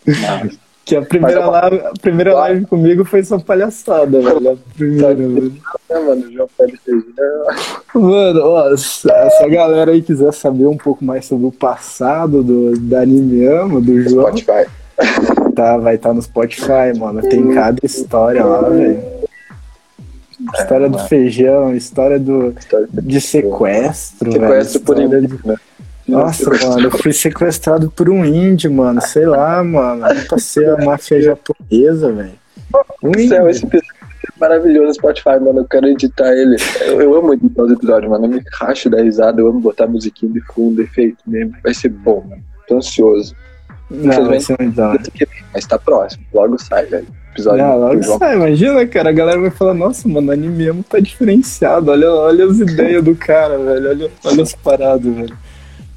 [0.06, 0.58] Mas...
[0.90, 4.50] Que a primeira, live, a primeira live comigo foi só palhaçada, velho.
[4.50, 5.52] A primeira, velho.
[5.88, 6.80] mano, João Félix
[7.94, 12.76] Mano, ó, se essa galera aí quiser saber um pouco mais sobre o passado do,
[12.76, 14.36] da Animeama, do João.
[14.36, 14.68] Spotify.
[15.54, 17.22] Tá, vai estar tá no Spotify, mano.
[17.22, 19.00] Tem cada história lá, velho.
[20.54, 25.28] História é, do feijão, história do história de sequestro, sequestro velho.
[25.28, 25.60] Por de...
[26.10, 29.00] Nossa, mano, eu fui sequestrado por um índio, mano.
[29.00, 30.04] Sei lá, mano.
[30.28, 32.40] Pra ser a máfia japonesa, velho.
[33.02, 35.60] Um céu, esse episódio é maravilhoso Spotify, mano.
[35.60, 36.56] Eu quero editar ele.
[36.80, 38.26] Eu, eu amo editar os episódios, mano.
[38.26, 39.40] Eu me racho da risada.
[39.40, 41.54] Eu amo botar musiquinha de fundo, efeito mesmo.
[41.62, 42.42] Vai ser bom, mano.
[42.68, 43.34] Tô ansioso.
[43.90, 44.56] Não, vai ser
[45.52, 46.24] Mas tá próximo.
[46.32, 47.06] Logo sai, velho.
[47.32, 48.36] Episódio não, logo sai.
[48.36, 49.10] Imagina, cara.
[49.10, 51.90] A galera vai falar, nossa, mano, anime mesmo tá diferenciado.
[51.90, 53.88] Olha, olha as ideias do cara, velho.
[53.90, 55.36] Olha, olha as paradas, velho.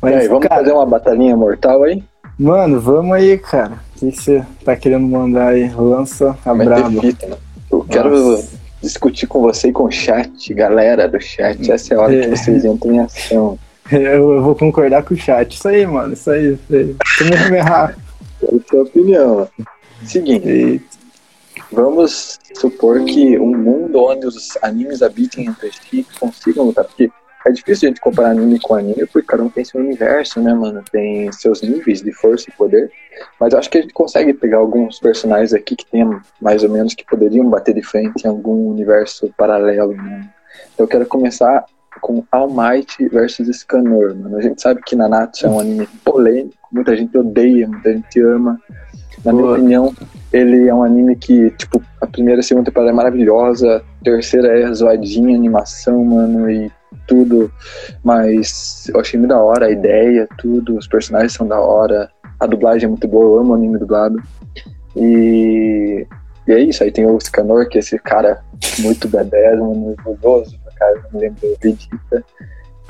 [0.03, 2.03] Mas, aí, vamos cara, fazer uma batalhinha mortal aí?
[2.37, 3.79] Mano, vamos aí, cara.
[3.95, 5.69] O que você tá querendo mandar aí?
[5.73, 7.01] Lança a braba.
[7.01, 7.37] Fita, né?
[7.71, 8.59] Eu quero Nossa.
[8.81, 11.71] discutir com você e com o chat, galera do chat.
[11.71, 12.21] Essa é a hora é.
[12.21, 13.57] que vocês entram em ação.
[13.91, 15.51] Eu, eu, vou concordar com o chat.
[15.51, 16.13] Isso aí, mano.
[16.13, 16.53] Isso aí.
[16.53, 16.95] Isso aí.
[17.19, 17.95] Vamos errar.
[18.39, 19.47] Quero sua opinião.
[20.05, 20.47] Seguinte.
[20.47, 20.85] Eita.
[21.69, 26.85] Vamos supor que um mundo onde os animes habitem entre si consigam lutar.
[26.85, 27.11] Porque
[27.45, 30.53] é difícil a gente comparar anime com anime, porque cada um tem seu universo, né,
[30.53, 30.83] mano?
[30.91, 32.89] Tem seus níveis de força e poder.
[33.39, 36.09] Mas eu acho que a gente consegue pegar alguns personagens aqui que tem
[36.41, 40.29] mais ou menos que poderiam bater de frente em algum universo paralelo, né?
[40.73, 41.65] Então eu quero começar
[42.01, 44.37] com All Might versus Scanor, mano.
[44.37, 48.59] A gente sabe que Nanatsu é um anime polêmico, muita gente odeia, muita gente ama.
[49.23, 49.93] Na minha opinião,
[50.31, 54.59] ele é um anime que, tipo, a primeira e a segunda temporada é maravilhosa, terceira
[54.59, 56.71] é zoadinha, animação, mano, e
[57.07, 57.51] tudo.
[58.03, 60.77] Mas eu achei muito da hora a ideia, tudo.
[60.77, 62.09] Os personagens são da hora.
[62.39, 64.21] A dublagem é muito boa, eu amo o anime dublado.
[64.95, 66.05] E,
[66.47, 68.43] e é isso, aí tem o Scanor, que é esse cara
[68.79, 72.23] muito badass, mano, orgulhoso, cara, não me lembro, Vegeta.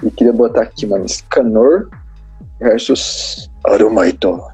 [0.01, 1.89] E queria botar aqui, mano, Scanor
[2.59, 4.31] versus Arumaito.
[4.31, 4.51] O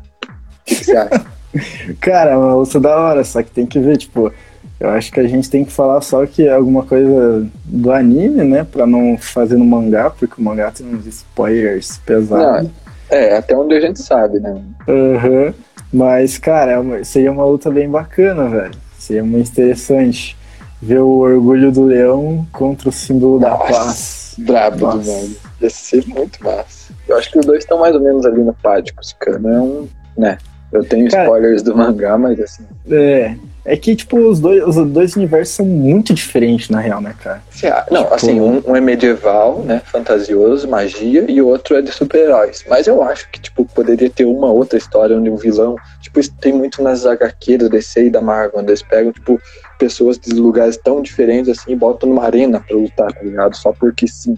[0.66, 1.26] que, que você acha?
[2.00, 4.32] Cara, uma luta da hora, só que tem que ver, tipo,
[4.80, 8.44] eu acho que a gente tem que falar só que é alguma coisa do anime,
[8.44, 8.64] né?
[8.64, 12.64] Pra não fazer no mangá, porque o mangá tem uns spoilers pesados.
[12.64, 12.72] Não,
[13.10, 14.62] é, até onde a gente sabe, né?
[14.88, 15.54] Uhum.
[15.92, 18.72] Mas, cara, é uma, seria uma luta bem bacana, velho.
[18.98, 20.38] Seria muito interessante
[20.82, 24.36] ver o orgulho do leão contra o símbolo Nossa, da paz.
[24.38, 25.36] Brabo demais.
[25.60, 26.94] Ia ser muito massa.
[27.08, 28.94] Eu acho que os dois estão mais ou menos ali no pátio.
[29.02, 29.88] Esse cara é um.
[30.18, 30.38] né?
[30.72, 32.64] Eu tenho Cara- spoilers do mangá, mas assim.
[32.90, 33.36] É.
[33.66, 37.42] É que, tipo, os dois, os dois universos são muito diferentes, na real, né, cara?
[37.52, 39.82] se a- Não, Tipo- assim, um, um é medieval, né?
[39.86, 42.64] Fantasioso, magia, e o outro é de super-heróis.
[42.70, 45.76] Mas eu acho que, tipo, poderia ter uma outra história onde um vilão.
[46.02, 49.40] Tipo, isso tem muito nas HQ do DC e da Marvel, onde eles pegam, tipo,
[49.78, 53.56] pessoas de lugares tão diferentes assim e botam numa arena pra lutar, tá ligado?
[53.56, 54.38] Só porque sim.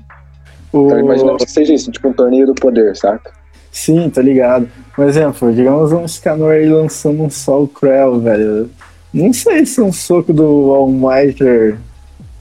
[0.73, 0.87] O...
[0.87, 3.31] Então imaginamos que seja isso, tipo um torneio do poder, saca?
[3.71, 4.69] Sim, tá ligado.
[4.97, 8.69] Um exemplo, digamos um Scanor aí lançando um Sol Krell, velho.
[9.13, 11.77] Não sei se um soco do All-Mighter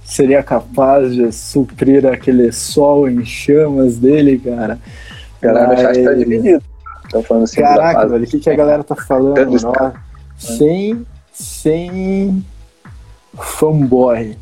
[0.05, 4.79] seria capaz de suprir aquele sol em chamas dele, cara.
[5.43, 6.63] No chat tá Mas- dividido.
[7.05, 9.57] Estão falando assim, Caraca, velho, o que, que a galera tá falando?
[9.67, 9.91] Ó,
[10.39, 12.45] sem, sem
[13.35, 14.37] fanboy.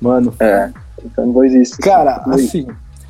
[0.00, 0.70] Mano, É,
[1.14, 1.78] fanboys isso.
[1.78, 2.66] Cara, assim,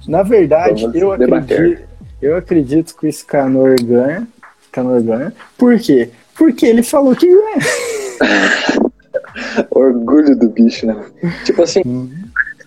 [0.06, 1.56] na verdade, eu debater.
[1.58, 1.88] acredito,
[2.20, 4.28] eu acredito que o Scanor ganha.
[4.66, 5.32] Scanor ganha.
[5.56, 6.10] Por quê?
[6.36, 7.56] Porque ele falou que ganha.
[9.70, 10.96] Orgulho do bicho, né?
[11.44, 12.08] Tipo assim, Uhum.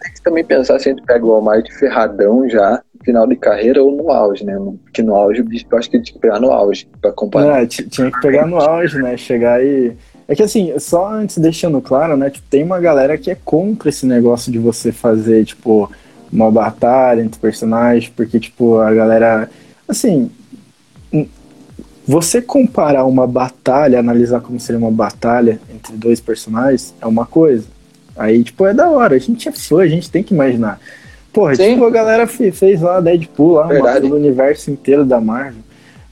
[0.01, 3.83] tem que também pensar se a gente pega o Almighty ferradão já, final de carreira
[3.83, 4.57] ou no auge, né?
[4.83, 7.63] Porque no auge, o bicho, eu acho que tinha que pegar no auge pra comparar.
[7.63, 9.15] É, tinha que pegar no auge, né?
[9.17, 9.93] Chegar e.
[10.27, 12.29] É que assim, só antes deixando claro, né?
[12.29, 15.91] Tipo, tem uma galera que é contra esse negócio de você fazer, tipo,
[16.31, 19.49] uma batalha entre personagens, porque, tipo, a galera.
[19.87, 20.31] Assim.
[22.07, 27.65] Você comparar uma batalha, analisar como seria uma batalha entre dois personagens, é uma coisa.
[28.15, 29.15] Aí, tipo, é da hora.
[29.15, 30.79] A gente é fã, a gente tem que imaginar.
[31.31, 31.73] Porra, Sim.
[31.73, 34.07] tipo, a galera fe- fez lá Deadpool, lá, Verdade.
[34.07, 35.61] do universo inteiro da Marvel.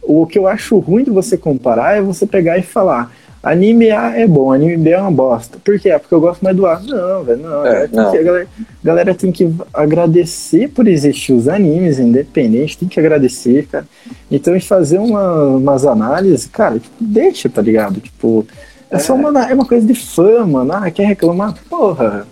[0.01, 4.17] O que eu acho ruim de você comparar é você pegar e falar anime A
[4.17, 5.57] é bom, anime B é uma bosta.
[5.63, 5.89] Por quê?
[5.89, 6.79] É porque eu gosto mais do A.
[6.79, 7.65] Não, velho, não.
[7.65, 8.09] É, É, não.
[8.09, 13.67] A, galera, a galera tem que agradecer por existir os animes independentes, tem que agradecer,
[13.67, 13.85] cara.
[14.29, 17.99] Então, e fazer uma, umas análises, cara, tipo, deixa, tá ligado?
[17.99, 18.45] Tipo,
[18.89, 20.73] é, só uma, é uma coisa de fã, mano.
[20.73, 21.55] Ah, quer reclamar?
[21.69, 22.27] Porra.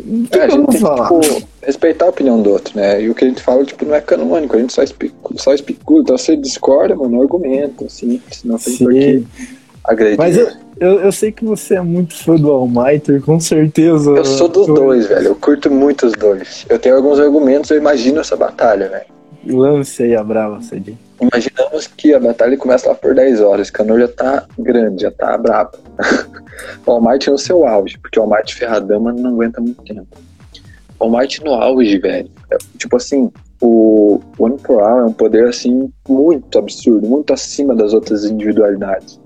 [0.00, 1.20] O que, É, a que eu gente vou tem que, falar?
[1.20, 3.02] tipo, respeitar a opinião do outro, né?
[3.02, 5.52] E o que a gente fala, tipo, não é canônico, a gente só especula, só
[5.54, 6.02] especula.
[6.02, 9.26] Então, se discorda, mano, argumenta, assim, senão tem por que Sim.
[9.84, 10.18] agredir.
[10.18, 14.10] Mas eu, eu, eu sei que você é muito fã do All Might, com certeza.
[14.10, 15.26] Eu sou dos eu- dois, velho.
[15.28, 16.64] Eu curto muito os dois.
[16.68, 19.58] Eu tenho alguns argumentos, eu imagino essa batalha, velho.
[19.58, 20.96] Lance aí a brava, Cedi.
[21.20, 23.70] Imaginamos que a batalha começa lá por 10 horas.
[23.70, 25.76] Canor já tá grande, já tá brabo.
[26.86, 30.08] o Almighty no seu auge, porque o Almighty Ferradama não aguenta muito tempo.
[30.98, 32.30] O Almighty no auge, velho.
[32.50, 33.30] é, tipo assim,
[33.60, 39.20] o One for All é um poder assim muito absurdo, muito acima das outras individualidades.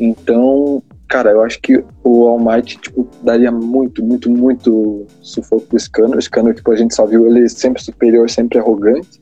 [0.00, 5.78] Então, cara, eu acho que o All Might, tipo, daria muito, muito, muito sufoco pro
[5.78, 6.18] Scanner.
[6.18, 9.20] O Scanner, tipo, a gente só viu ele sempre superior, sempre arrogante.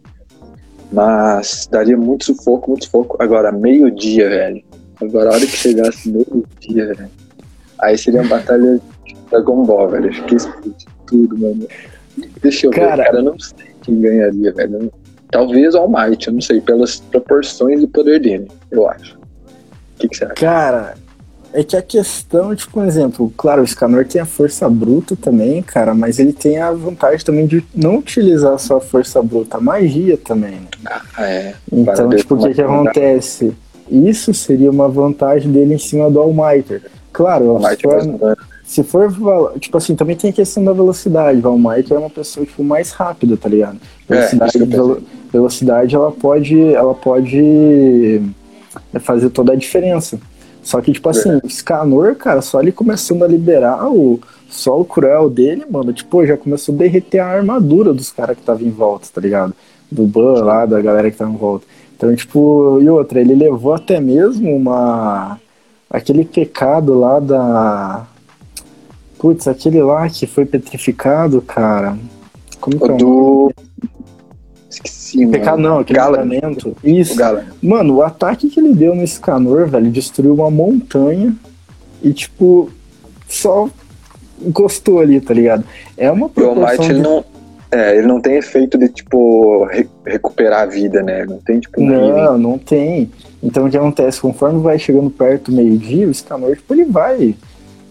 [0.92, 3.16] Mas daria muito sufoco, muito sufoco.
[3.20, 4.62] Agora, meio-dia, velho.
[5.00, 7.10] Agora, a hora que chegasse meio-dia, velho.
[7.80, 10.08] Aí seria uma batalha de Dragon Ball, velho.
[10.08, 11.66] Acho que explode tudo, mano.
[12.40, 12.96] Deixa eu Cara.
[12.96, 13.18] ver, cara.
[13.18, 14.92] Eu não sei quem ganharia, velho.
[15.30, 19.16] Talvez o All Might, eu não sei, pelas proporções de poder dele, eu acho.
[19.16, 20.34] O que, que você acha?
[20.34, 20.94] Cara,
[21.58, 25.62] é que a questão, tipo, um exemplo, claro, o Scanor tem a força bruta também,
[25.62, 29.60] cara, mas ele tem a vantagem também de não utilizar só a força bruta, a
[29.60, 30.68] magia também, né?
[30.86, 31.54] Ah, é.
[31.72, 33.52] Então, tipo, o que que é acontece?
[33.90, 36.82] Isso seria uma vantagem dele em cima do All Mighter.
[37.12, 37.82] Claro, se
[38.18, 41.40] for- se for, tipo assim, também tem a questão da velocidade.
[41.40, 43.78] O All Mighter é uma pessoa, tipo, mais rápida, tá ligado?
[44.10, 48.20] É, Velocidade, velo- velocidade ela pode, ela pode
[48.92, 50.18] é, fazer toda a diferença.
[50.66, 54.18] Só que, tipo assim, o Scanor, cara, só ele começando a liberar o
[54.50, 58.66] sol cruel dele, mano, tipo, já começou a derreter a armadura dos caras que estavam
[58.66, 59.54] em volta, tá ligado?
[59.88, 61.64] Do Ban lá, da galera que tava em volta.
[61.96, 65.38] Então, tipo, e outra, ele levou até mesmo uma.
[65.88, 68.04] aquele pecado lá da.
[69.20, 71.96] Putz, aquele lá que foi petrificado, cara.
[72.60, 73.52] Como que é O do.
[73.52, 74.15] Esqueci,
[75.14, 75.30] mano.
[75.30, 76.22] Pecado não, aquele Gala.
[76.22, 76.76] julgamento.
[76.82, 77.14] Isso.
[77.14, 77.44] O Gala.
[77.62, 81.34] Mano, o ataque que ele deu no Escanor, velho, destruiu uma montanha
[82.02, 82.70] e, tipo,
[83.28, 83.68] só
[84.44, 85.64] encostou ali, tá ligado?
[85.96, 87.24] É uma E o proporção Might, ele não.
[87.70, 91.24] É, ele não tem efeito de, tipo, re- recuperar a vida, né?
[91.26, 92.12] Não tem, tipo, um healing.
[92.22, 93.10] Não, não tem.
[93.42, 94.20] Então o que acontece?
[94.20, 97.34] Conforme vai chegando perto do meio-dia, o Escanor, tipo, ele vai.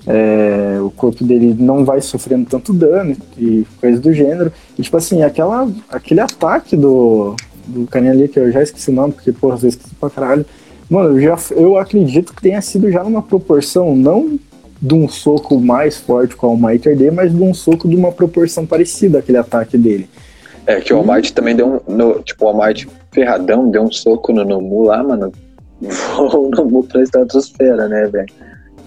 [0.07, 4.51] É, o corpo dele não vai sofrendo tanto dano e coisa do gênero.
[4.77, 8.93] E tipo assim, aquela, aquele ataque do, do carinha ali, que eu já esqueci o
[8.93, 10.45] nome, porque, porra, eu esqueci pra caralho.
[10.89, 14.39] Mano, eu, já, eu acredito que tenha sido já numa proporção, não
[14.81, 17.95] de um soco mais forte com o All Might dele, mas de um soco de
[17.95, 20.07] uma proporção parecida àquele ataque dele.
[20.67, 21.95] É, que o All Might também deu um.
[21.95, 25.31] No, tipo, o All Might ferradão deu um soco no Nomu lá, mano.
[25.81, 28.31] Voou o Nomu pra estratosfera, né, velho?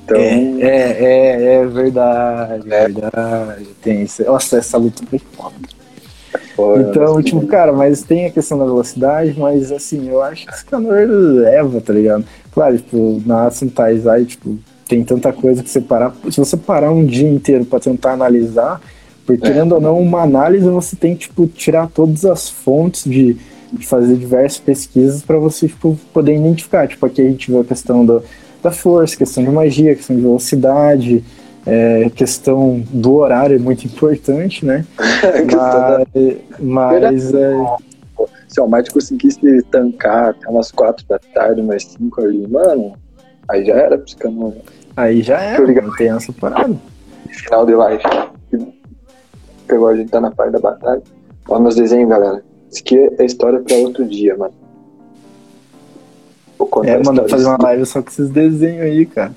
[0.08, 0.16] Então.
[0.20, 2.88] É, é, é, é verdade, É.
[2.88, 3.66] verdade.
[3.82, 4.24] Tem isso.
[4.24, 5.54] Nossa, essa luta foi foda.
[6.80, 10.64] Então, tipo, cara, mas tem a questão da velocidade, mas assim, eu acho que esse
[10.64, 12.24] Canor leva, tá ligado?
[12.52, 16.12] Claro, tipo, na Taizai, tipo, tem tanta coisa que você parar.
[16.30, 18.80] Se você parar um dia inteiro pra tentar analisar,
[19.24, 19.50] porque É.
[19.52, 23.36] querendo ou não, uma análise você tem que, tipo, tirar todas as fontes de,
[23.72, 26.88] de fazer diversas pesquisas pra você, tipo, poder identificar.
[26.88, 28.20] Tipo, aqui a gente viu a questão do,
[28.62, 31.24] da força, questão de magia, questão de velocidade,
[31.66, 34.84] é, questão do horário é muito importante, né?
[36.60, 37.52] Mas, mas é,
[38.48, 42.94] Se o All Might conseguisse tancar até umas 4 da tarde, umas 5 ali, mano,
[43.48, 44.54] aí já era psicano.
[44.96, 45.86] aí já ligado.
[45.86, 46.74] não tem essa parada.
[47.28, 48.02] Final de live.
[49.66, 51.02] Pegou a gente tá na parte da batalha.
[51.48, 52.42] Ó, meus desenhos, galera.
[52.70, 54.54] Isso aqui é história pra outro dia, mano.
[56.84, 59.32] É, mano, fazer uma live só com esses desenhos aí, cara.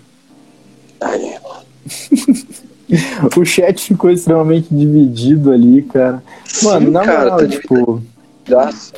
[0.99, 1.35] Aí,
[3.37, 6.21] O chat ficou extremamente dividido ali, cara.
[6.61, 8.01] Mano, Sim, na cara, moral, tá tipo.
[8.47, 8.93] Nossa,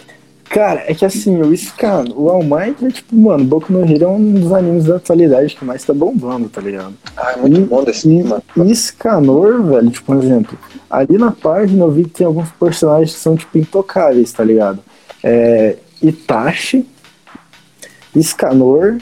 [0.50, 4.04] Cara, é que assim, o Scan, o All Might é tipo, mano, Boku no Hero
[4.04, 6.94] é um dos animes da atualidade que mais tá bombando, tá ligado?
[7.18, 8.44] ah, é muito E- bom desse E, mano.
[8.58, 10.56] e Scanor, velho, tipo, um exemplo,
[10.92, 14.78] ali na página eu vi que tem alguns personagens que são, tipo, intocáveis, tá ligado?
[15.24, 16.86] É, Itachi,
[18.22, 18.98] Scanor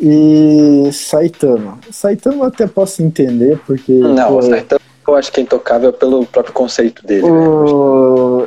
[0.00, 1.78] e Saitama.
[1.90, 3.92] Saitama eu até posso entender, porque.
[3.92, 7.48] Não, pô, o Saitama eu acho que é intocável pelo próprio conceito dele, né?
[7.48, 8.46] o-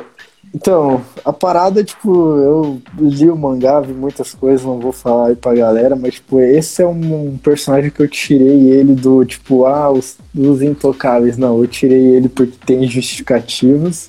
[0.54, 5.36] Então, a parada, tipo, eu li o mangá, vi muitas coisas, não vou falar aí
[5.36, 9.90] pra galera, mas, tipo, esse é um, personagem que eu tirei ele do, tipo, ah,
[9.92, 11.36] os, os intocáveis.
[11.36, 14.08] Não, eu tirei ele porque tem justificativos,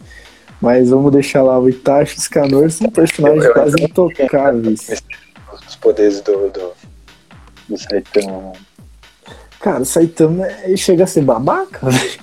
[0.62, 5.04] mas vamos deixar lá, o Itachi e o Scanor são personagens quase intocáveis.
[5.68, 6.74] Os poderes do, do,
[7.70, 8.54] do Saitama.
[9.60, 12.20] Cara, o Saitama chega a ser babaca, velho.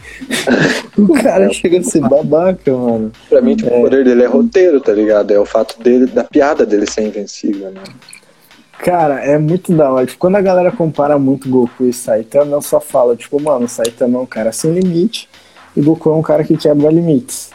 [0.97, 3.12] O cara chega a ser babaca, mano.
[3.29, 5.33] Pra mim, tipo, o poder dele é roteiro, tá ligado?
[5.33, 7.83] É o fato dele, da piada dele ser invencível, né?
[8.79, 10.07] Cara, é muito da hora.
[10.07, 14.18] Tipo, quando a galera compara muito Goku e Saitama, eu só falo, tipo, mano, Saitama
[14.18, 15.29] é um cara sem limite
[15.77, 17.51] e Goku é um cara que quebra limites.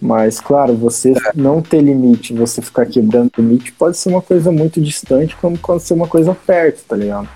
[0.00, 4.80] Mas, claro, você não ter limite, você ficar quebrando limite, pode ser uma coisa muito
[4.80, 7.28] distante, como pode ser uma coisa perto, tá ligado?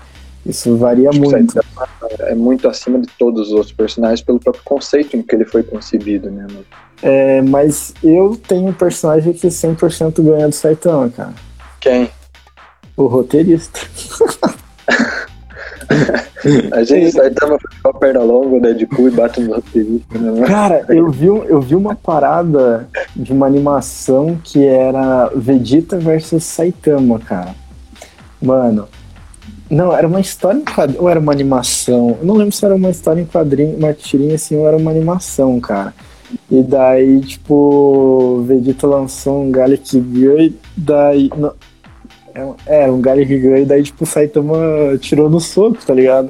[0.45, 1.53] Isso varia O muito.
[1.53, 5.45] Saitama é muito acima de todos os outros personagens pelo próprio conceito em que ele
[5.45, 6.65] foi concebido, né, mano?
[7.01, 11.33] É, mas eu tenho um personagem que 100% ganha do Saitama, cara.
[11.79, 12.09] Quem?
[12.95, 13.79] O roteirista.
[16.71, 20.47] A gente Saitama foi só perna longa, o Deadpool e bate no roteirista, né?
[20.47, 27.19] Cara, eu vi, eu vi uma parada de uma animação que era Vegeta versus Saitama,
[27.19, 27.55] cara.
[28.41, 28.87] Mano.
[29.69, 32.17] Não, era uma história em quadrinho, ou era uma animação?
[32.19, 34.91] Eu não lembro se era uma história em quadrinho, uma tirinha assim, ou era uma
[34.91, 35.93] animação, cara.
[36.49, 41.29] E daí, tipo, Vegeta lançou um Gallic Girl e daí.
[41.37, 41.53] Não,
[42.33, 44.57] é um- é, um Gallic Girl e daí, tipo, o Saitama
[44.99, 46.29] tirou no soco, tá ligado?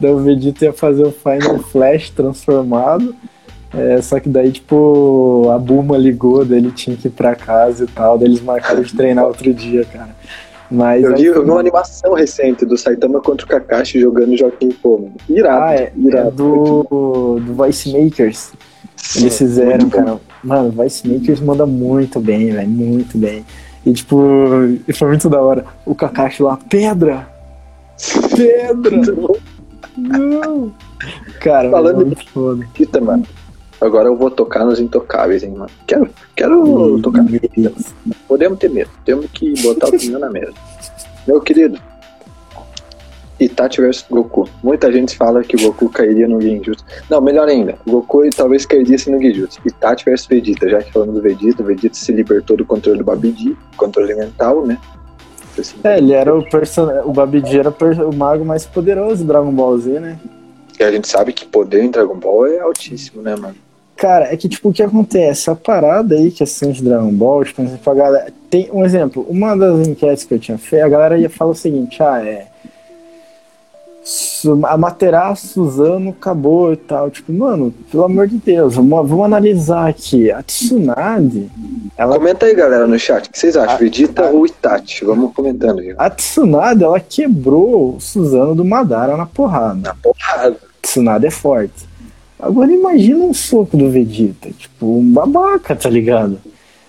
[0.00, 3.14] Daí o Vegeta ia fazer o Final Flash transformado.
[3.72, 7.84] É, só que daí, tipo, a Buma ligou, daí ele tinha que ir pra casa
[7.84, 10.08] e tal, daí eles marcaram de treinar outro dia, cara.
[10.70, 14.36] Mas Eu aí- vi, eu vi uma animação recente do Saitama contra o Kakashi jogando
[14.36, 15.12] Joaquim Pô, mano.
[15.28, 16.28] Irado, Ah, é, irado.
[16.28, 18.52] é do, do Voice Makers.
[19.16, 20.20] Eles fizeram, cara.
[20.42, 22.68] Mano, Voice Makers manda muito bem, velho.
[22.68, 23.44] Muito bem.
[23.84, 24.18] E tipo,
[24.86, 25.64] e foi muito da hora.
[25.86, 27.28] O Kakashi lá, pedra!
[28.36, 29.00] Pedra!
[29.96, 30.72] Não!
[31.40, 32.66] Cara, Falando muito foda.
[32.74, 33.26] Fita, mano.
[33.80, 35.70] Agora eu vou tocar nos intocáveis, hein, mano.
[35.86, 37.24] Quero, quero tocar.
[38.28, 38.90] Podemos ter medo.
[39.04, 40.52] Temos que botar o pneu na mesa.
[41.26, 41.80] Meu querido,
[43.40, 44.48] Itachi vs Goku.
[44.62, 46.84] Muita gente fala que o Goku cairia no Genjutsu.
[47.08, 47.78] Não, melhor ainda.
[47.86, 49.60] O Goku talvez cairia no Genjutsu.
[49.64, 50.68] Itachi vs Vegeta.
[50.68, 54.66] Já que falando do Vegeta, o Vegeta se libertou do controle do Babidi, controle mental,
[54.66, 54.78] né?
[55.58, 57.02] Assim, é, ele era o personagem.
[57.04, 60.18] O Babidi era o mago mais poderoso do Dragon Ball Z, né?
[60.78, 63.56] E a gente sabe que poder em Dragon Ball é altíssimo, né, mano?
[63.96, 65.50] Cara, é que, tipo, o que acontece?
[65.50, 68.32] A parada aí que é de Dragon Ball, tipo, a galera.
[68.48, 71.54] Tem um exemplo, uma das enquetes que eu tinha feito, a galera ia falar o
[71.54, 72.46] seguinte, ah, é.
[74.66, 77.10] A Materaço Suzano acabou e tal.
[77.10, 80.30] Tipo, mano, pelo amor de Deus, vamos, vamos analisar aqui.
[80.30, 81.50] A Tsunade.
[81.96, 82.16] Ela...
[82.16, 83.28] Comenta aí, galera, no chat.
[83.28, 83.74] O que vocês acham?
[83.74, 84.30] A, Vegeta a...
[84.30, 85.04] ou Itachi?
[85.04, 85.94] Vamos comentando aí.
[85.98, 89.80] A Tsunade, ela quebrou o Suzano do Madara na porrada.
[89.80, 90.56] Na porrada.
[90.80, 91.90] Tsunade é forte.
[92.38, 96.40] Agora imagina um soco do Vegeta, tipo, um babaca, tá ligado?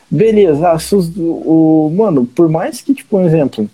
[0.10, 0.78] Beleza, ah,
[1.18, 3.70] o, o, mano, por mais que, tipo, um exemplo,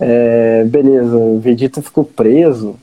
[0.00, 2.76] é, beleza, o Vegeta ficou preso,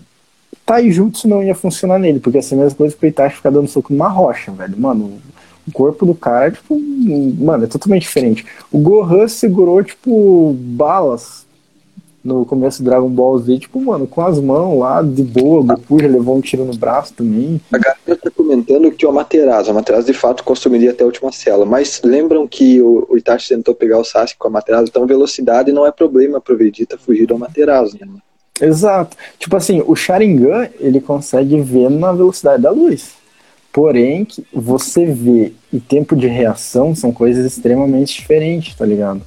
[0.67, 3.69] Taijutsu não ia funcionar nele, porque é a mesma coisa que o Itachi ficar dando
[3.69, 4.77] soco numa rocha, velho.
[4.77, 5.13] Mano,
[5.65, 6.77] o corpo do cara, tipo,
[7.39, 8.45] mano, é totalmente diferente.
[8.69, 11.46] O Gohan segurou, tipo, balas
[12.27, 15.63] no começo do Dragon Ball Z, tipo, mano, com as mãos lá, de boa, o
[15.63, 17.61] Goku já levou um tiro no braço também.
[17.71, 21.31] A galera tá comentando que o Amaterasu, o Amaterasu de fato consumiria até a última
[21.31, 25.07] cela, mas lembram que o, o Itachi tentou pegar o Sasuke com a Amaterasu, então
[25.07, 28.07] velocidade não é problema pro Vegeta fugir do Amaterasu, né?
[28.59, 29.15] Exato.
[29.39, 33.11] Tipo assim, o Sharingan, ele consegue ver na velocidade da luz.
[33.71, 39.21] Porém, você vê e tempo de reação são coisas extremamente diferentes, tá ligado?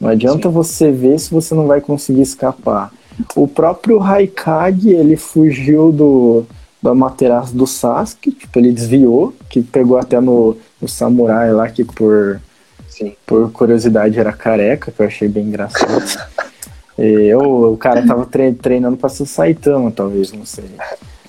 [0.00, 0.54] Não adianta Sim.
[0.54, 2.92] você ver se você não vai conseguir escapar.
[3.34, 6.44] O próprio Raikage, ele fugiu do,
[6.82, 11.82] do Amaterasu do Sasuke, tipo, ele desviou, que pegou até no, no samurai lá, que
[11.82, 12.40] por,
[12.88, 13.14] Sim.
[13.26, 16.04] por curiosidade era careca, que eu achei bem engraçado.
[16.98, 20.66] e eu, o cara tava tre treinando pra ser Saitama, talvez, não sei.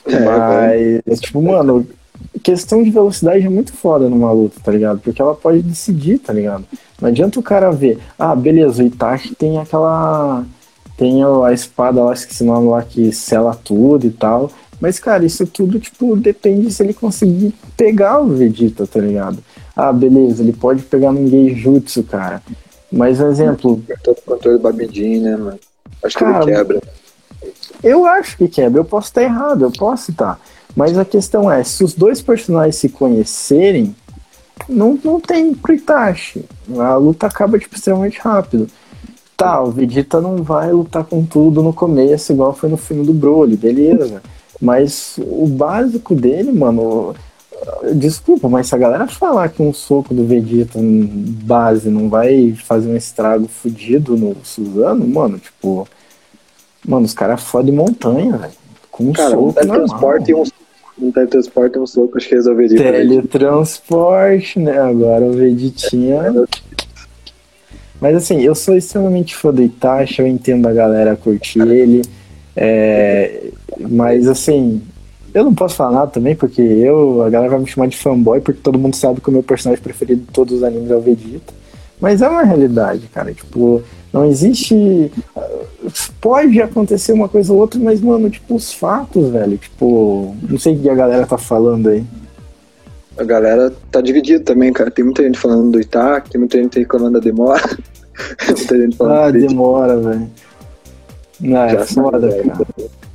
[0.05, 1.87] É, Mas, tipo, mano,
[2.43, 4.99] questão de velocidade é muito foda numa luta, tá ligado?
[4.99, 6.65] Porque ela pode decidir, tá ligado?
[7.01, 10.43] Não adianta o cara ver, ah, beleza, o Itachi tem aquela.
[10.97, 14.49] Tem a espada lá, esqueci o nome lá, que sela tudo e tal.
[14.79, 19.37] Mas, cara, isso tudo, tipo, depende se ele conseguir pegar o Vegeta, tá ligado?
[19.75, 22.41] Ah, beleza, ele pode pegar no Geijutsu, cara.
[22.91, 23.81] Mas, exemplo.
[24.03, 25.59] Todo controle do Babidin, né, mano?
[26.03, 26.81] Acho cara, que ele quebra.
[27.83, 30.39] Eu acho que quebra, eu posso estar errado, eu posso estar.
[30.75, 33.95] Mas a questão é, se os dois personagens se conhecerem,
[34.69, 36.45] não, não tem pro Itachi.
[36.77, 38.67] A luta acaba tipo, extremamente rápido.
[39.35, 43.13] Tá, o Vegeta não vai lutar com tudo no começo, igual foi no filme do
[43.13, 44.21] Broly, beleza.
[44.59, 47.15] Mas o básico dele, mano.
[47.95, 52.89] Desculpa, mas se a galera falar que um soco do Vegeta base não vai fazer
[52.89, 55.87] um estrago fudido no Suzano, mano, tipo.
[56.85, 58.53] Mano, os caras fodem montanha, velho.
[58.91, 59.53] Com um cara, soco.
[59.53, 60.43] Transporte e um
[60.99, 62.77] um teletransporte e um soco, acho que resolveria.
[62.77, 64.77] Teletransporte, né?
[64.79, 66.21] Agora o Vegetinha.
[67.99, 72.03] Mas assim, eu sou extremamente fã do Itachi, eu entendo a galera curtir ele.
[72.55, 74.81] É, mas assim,
[75.33, 78.41] eu não posso falar nada também, porque eu, a galera vai me chamar de fanboy,
[78.41, 81.01] porque todo mundo sabe que o meu personagem preferido de todos os animes é o
[81.01, 81.53] Vegeta.
[81.99, 83.33] Mas é uma realidade, cara.
[83.33, 83.81] Tipo,
[84.13, 85.11] não existe.
[86.21, 89.57] Pode acontecer uma coisa ou outra, mas, mano, tipo, os fatos, velho.
[89.57, 92.03] Tipo, não sei o que a galera tá falando aí.
[93.17, 94.91] A galera tá dividida também, cara.
[94.91, 97.63] Tem muita gente falando do Itac, tem muita gente reclamando da demora.
[98.47, 100.29] muita gente falando Ah, demora, velho.
[101.39, 102.67] Não, é foda, cara.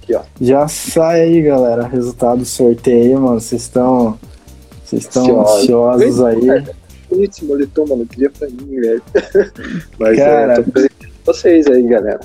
[0.02, 0.16] Aqui.
[0.40, 1.86] Já sai aí, galera.
[1.86, 3.40] Resultado do sorteio, mano.
[3.40, 4.18] Vocês estão.
[4.84, 6.46] Vocês estão ansiosos aí.
[6.46, 6.81] Cara
[7.20, 8.02] esse moletom, mano.
[8.02, 9.02] Eu queria pra mim, velho.
[9.98, 12.20] Mas Cara, é, tô vocês aí, galera.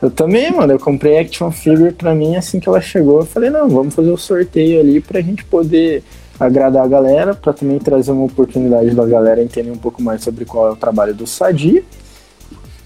[0.00, 0.72] Eu também, mano.
[0.72, 3.20] Eu comprei Action Figure pra mim assim que ela chegou.
[3.20, 6.02] Eu falei, não, vamos fazer o um sorteio ali pra gente poder
[6.38, 10.44] agradar a galera, pra também trazer uma oportunidade da galera entender um pouco mais sobre
[10.44, 11.84] qual é o trabalho do Sadi.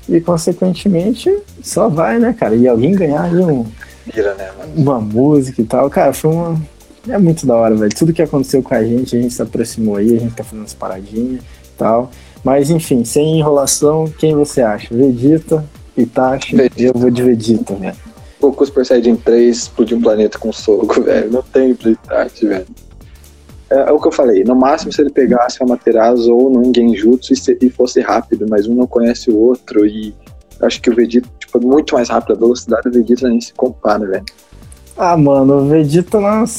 [0.09, 2.55] E, consequentemente, só vai, né, cara?
[2.55, 3.67] E alguém ganhar ali um,
[4.13, 5.89] Vira, né, uma música e tal.
[5.91, 6.61] Cara, foi uma,
[7.09, 7.95] é muito da hora, velho.
[7.95, 10.65] Tudo que aconteceu com a gente, a gente se aproximou aí, a gente tá fazendo
[10.65, 12.11] as paradinhas e tal.
[12.45, 14.95] Mas enfim, sem enrolação, quem você acha?
[14.95, 15.65] Vegeta,
[15.97, 16.57] Itachi?
[16.57, 16.83] Vegeta.
[16.83, 17.97] Eu vou de Vegeta, velho.
[18.41, 21.31] Goku Super Saiyajin 3 explodir um planeta com soco, velho.
[21.31, 22.67] Não tem pro Itachi, velho.
[23.71, 26.73] É, é, o que eu falei, no máximo se ele pegasse uma Materazo ou num
[26.75, 30.15] Genjutsu e, se, e fosse rápido, mas um não conhece o outro e
[30.63, 33.53] acho que o Vegeta, tipo, é muito mais rápido, a velocidade do Vegeta nem se
[33.53, 34.25] compara, velho.
[35.01, 36.19] Ah, mano, o Vegeta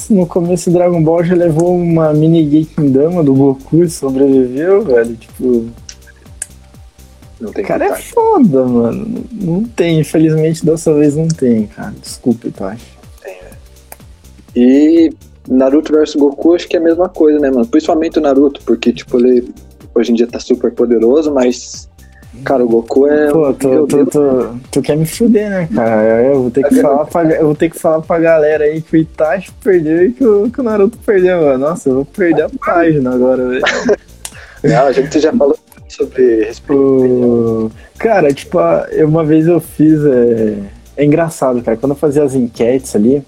[0.10, 5.14] no começo do Dragon Ball já levou uma mini Dama do Goku e sobreviveu, velho.
[5.18, 5.66] Tipo.
[7.42, 9.26] Não tem Cara, é foda, mano.
[9.30, 11.94] Não tem, infelizmente dessa vez não tem, cara.
[12.02, 12.86] Desculpa, Itachi.
[14.56, 15.10] E
[15.50, 17.68] Naruto versus Goku acho que é a mesma coisa, né, mano?
[17.68, 19.54] Principalmente o Naruto, porque, tipo, ele
[19.94, 21.89] hoje em dia tá super poderoso, mas,
[22.44, 23.32] cara, o Goku é.
[23.32, 26.22] Pô, tu, tu, tu, tu quer me fuder, né, cara?
[26.24, 28.96] Eu vou ter que falar pra, eu vou ter que falar pra galera aí que
[28.96, 31.58] o Itachi perdeu e que o, que o Naruto perdeu, mano.
[31.60, 33.64] Nossa, eu vou perder a página agora, velho.
[34.64, 36.74] Não, a gente já falou sobre respeito.
[36.74, 38.58] O- Cara, tipo,
[39.08, 40.00] uma vez eu fiz.
[40.06, 40.56] É...
[40.98, 41.78] é engraçado, cara.
[41.78, 43.22] Quando eu fazia as enquetes ali,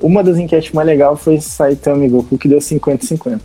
[0.00, 3.38] uma das enquetes mais legais foi Saitama e Goku, que deu 50-50.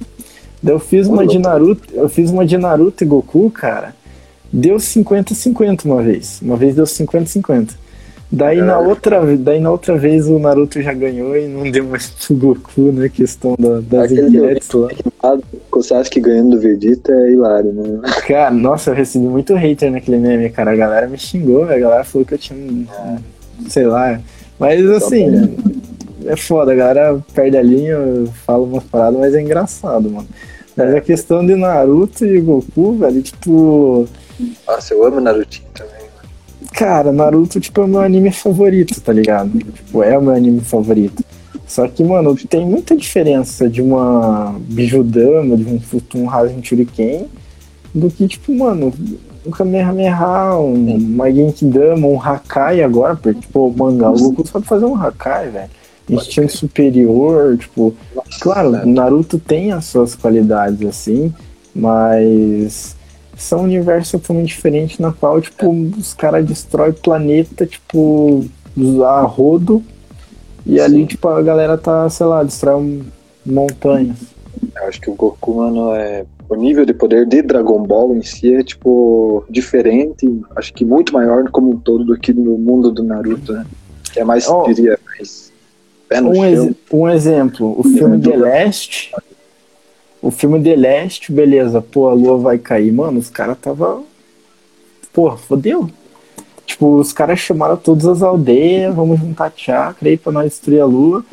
[0.63, 3.93] Daí eu fiz uma de Naruto, eu fiz uma de Naruto e Goku, cara.
[4.51, 6.39] Deu 50-50 uma vez.
[6.41, 7.71] Uma vez deu 50-50.
[8.31, 8.89] Daí na, Caralho.
[8.89, 12.91] outra, daí na outra vez o Naruto já ganhou e não deu mais pro Goku,
[12.91, 13.07] né?
[13.07, 14.89] Questão da, das enquetes lá.
[15.69, 18.01] Com o Sasuke ganhando do Vegeta é hilário, né?
[18.27, 20.71] Cara, nossa, eu recebi muito hater naquele meme, cara.
[20.71, 22.85] A galera me xingou, a galera falou que eu tinha um.
[23.07, 24.19] um- sei lá.
[24.59, 25.55] Mas assim,
[26.25, 27.97] é foda, a galera perde a linha,
[28.45, 30.27] fala umas paradas, mas é engraçado, mano.
[30.75, 34.07] Mas a questão de Naruto e Goku, velho, tipo.
[34.67, 36.05] Nossa, eu amo Narutinho também.
[36.73, 39.49] Cara, Naruto, tipo, é o meu anime favorito, tá ligado?
[39.59, 41.23] Tipo, é o meu anime favorito.
[41.67, 47.27] Só que, mano, tem muita diferença de uma Bijudama, de um Futum Rasen Shuriken,
[47.93, 48.93] do que, tipo, mano,
[49.45, 54.65] um Kamehameha, um, uma Genkidama, um Hakai agora, porque, tipo, o mangá, o Goku sabe
[54.65, 55.69] fazer um Hakai, velho.
[56.09, 57.95] Instinto superior, tipo,
[58.39, 58.85] Claro, Né?
[58.85, 61.33] Naruto tem as suas qualidades, assim,
[61.73, 62.94] mas
[63.37, 68.45] são um universo totalmente diferente na qual, tipo, os caras destroem planeta, tipo,
[69.05, 69.83] a rodo,
[70.65, 71.05] e ali, Sim.
[71.05, 73.01] tipo, a galera tá, sei lá, destrói um-
[73.45, 74.17] montanhas.
[74.75, 76.25] Eu acho que o Goku, mano, é.
[76.47, 81.11] O nível de poder de Dragon Ball em si é, tipo, diferente, acho que muito
[81.13, 83.65] maior como um todo do que no mundo do Naruto, né?
[84.13, 85.51] Que é mais, Ó, diria, mais
[86.23, 89.11] Um, ex- um exemplo, o filme The Last,
[90.25, 94.01] o filme The Last, beleza, pô, a lua vai cair, mano, os caras tava,
[95.13, 95.87] porra, fodeu.
[96.65, 100.85] Tipo, os caras chamaram todas as aldeias, vamos juntar chakra aí pra nós destruir a
[100.85, 101.23] lua.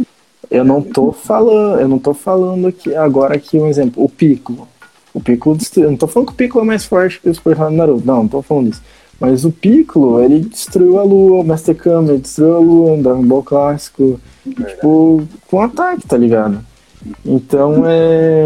[0.50, 4.68] Eu não tô falando, eu não tô falando aqui agora aqui um exemplo, o Piccolo.
[5.14, 7.38] O Piccolo destruiu, eu não tô falando que o Piccolo é mais forte que os
[7.38, 8.82] personagens do Naruto, não, não tô falando isso.
[9.18, 13.24] Mas o Piccolo, ele destruiu a lua, o Master ele destruiu a lua, no Dragon
[13.24, 16.71] Ball clássico, tipo, com ataque, tá ligado?
[17.24, 18.44] Então é.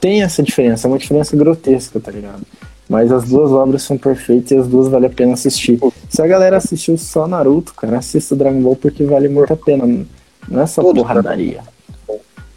[0.00, 2.42] Tem essa diferença, é uma diferença grotesca, tá ligado?
[2.88, 5.78] Mas as duas obras são perfeitas e as duas vale a pena assistir.
[6.08, 10.06] Se a galera assistiu só Naruto, cara, assista Dragon Ball porque vale muito a pena.
[10.48, 11.62] Não é só Todos, porradaria.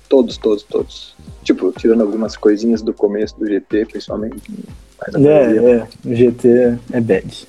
[0.07, 1.15] Todos, todos, todos.
[1.43, 4.35] Tipo, tirando algumas coisinhas do começo do GT, principalmente.
[5.13, 5.87] Maioria- É, é.
[6.11, 7.47] O GT é bad.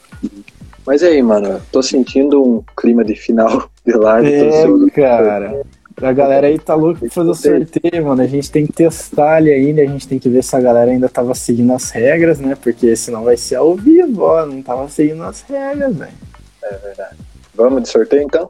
[0.86, 4.32] Mas aí, mano, tô sentindo um clima de final de live.
[4.32, 5.62] É, cara.
[6.03, 8.22] A galera aí tá louca pra fazer o sorteio, mano.
[8.22, 10.90] A gente tem que testar ali ainda, a gente tem que ver se a galera
[10.90, 12.57] ainda tava seguindo as regras, né?
[12.61, 14.46] Porque senão vai ser ao vivo, ó.
[14.46, 16.12] Não tava seguindo as regras, velho.
[17.55, 18.48] Vamos de sorteio então?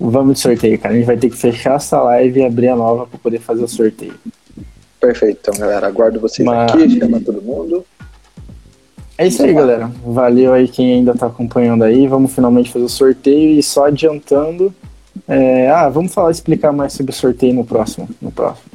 [0.00, 0.94] Vamos de sorteio, cara.
[0.94, 3.62] A gente vai ter que fechar essa live e abrir a nova pra poder fazer
[3.64, 4.14] o sorteio.
[4.98, 5.86] Perfeito, então, galera.
[5.86, 7.84] Aguardo vocês Mas- aqui, chama todo mundo.
[9.18, 9.90] É isso aí, galera.
[10.04, 12.06] Valeu aí quem ainda tá acompanhando aí.
[12.06, 14.74] Vamos finalmente fazer o sorteio e só adiantando.
[15.28, 18.08] É, Ah, vamos falar, explicar mais sobre o sorteio no próximo.
[18.20, 18.70] No próximo.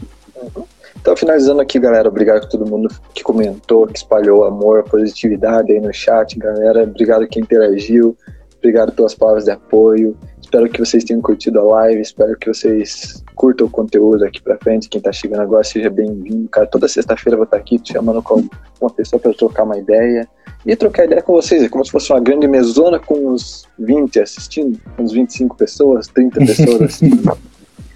[1.00, 5.80] Então, finalizando aqui, galera, obrigado a todo mundo que comentou, que espalhou amor, positividade aí
[5.80, 6.84] no chat, galera.
[6.84, 8.16] Obrigado quem interagiu,
[8.58, 10.16] obrigado pelas palavras de apoio.
[10.52, 14.58] Espero que vocês tenham curtido a live, espero que vocês curtam o conteúdo aqui pra
[14.58, 14.90] frente.
[14.90, 16.50] Quem tá chegando agora, seja bem-vindo.
[16.50, 18.44] Cara, toda sexta-feira eu vou estar aqui te chamando com
[18.82, 20.28] uma pessoa para trocar uma ideia.
[20.66, 24.20] E trocar ideia com vocês, é como se fosse uma grande mesona com uns 20
[24.20, 27.38] assistindo, uns 25 pessoas, 30 pessoas assistindo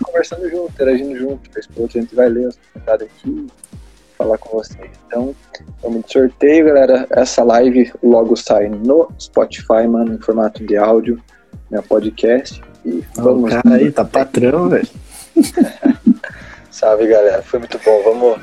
[0.01, 3.47] conversando junto, interagindo junto, vez por outra a gente vai ler os comentários aqui e
[4.17, 4.91] falar com vocês.
[5.07, 5.35] Então,
[5.81, 7.05] vamos de sorteio, galera.
[7.09, 11.21] Essa live logo sai no Spotify, mano, em formato de áudio,
[11.70, 12.61] meu podcast.
[12.86, 13.51] E Ó, vamos.
[13.51, 14.88] o cara aí tá patrão, velho.
[16.70, 17.41] Salve, galera.
[17.41, 18.03] Foi muito bom.
[18.03, 18.39] Vamos,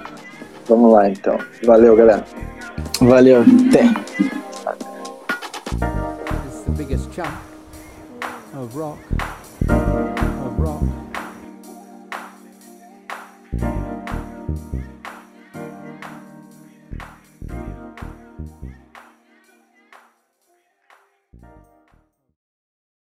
[0.67, 1.39] vamos lá, então.
[1.65, 2.25] Valeu, galera.
[3.01, 3.83] Valeu, até.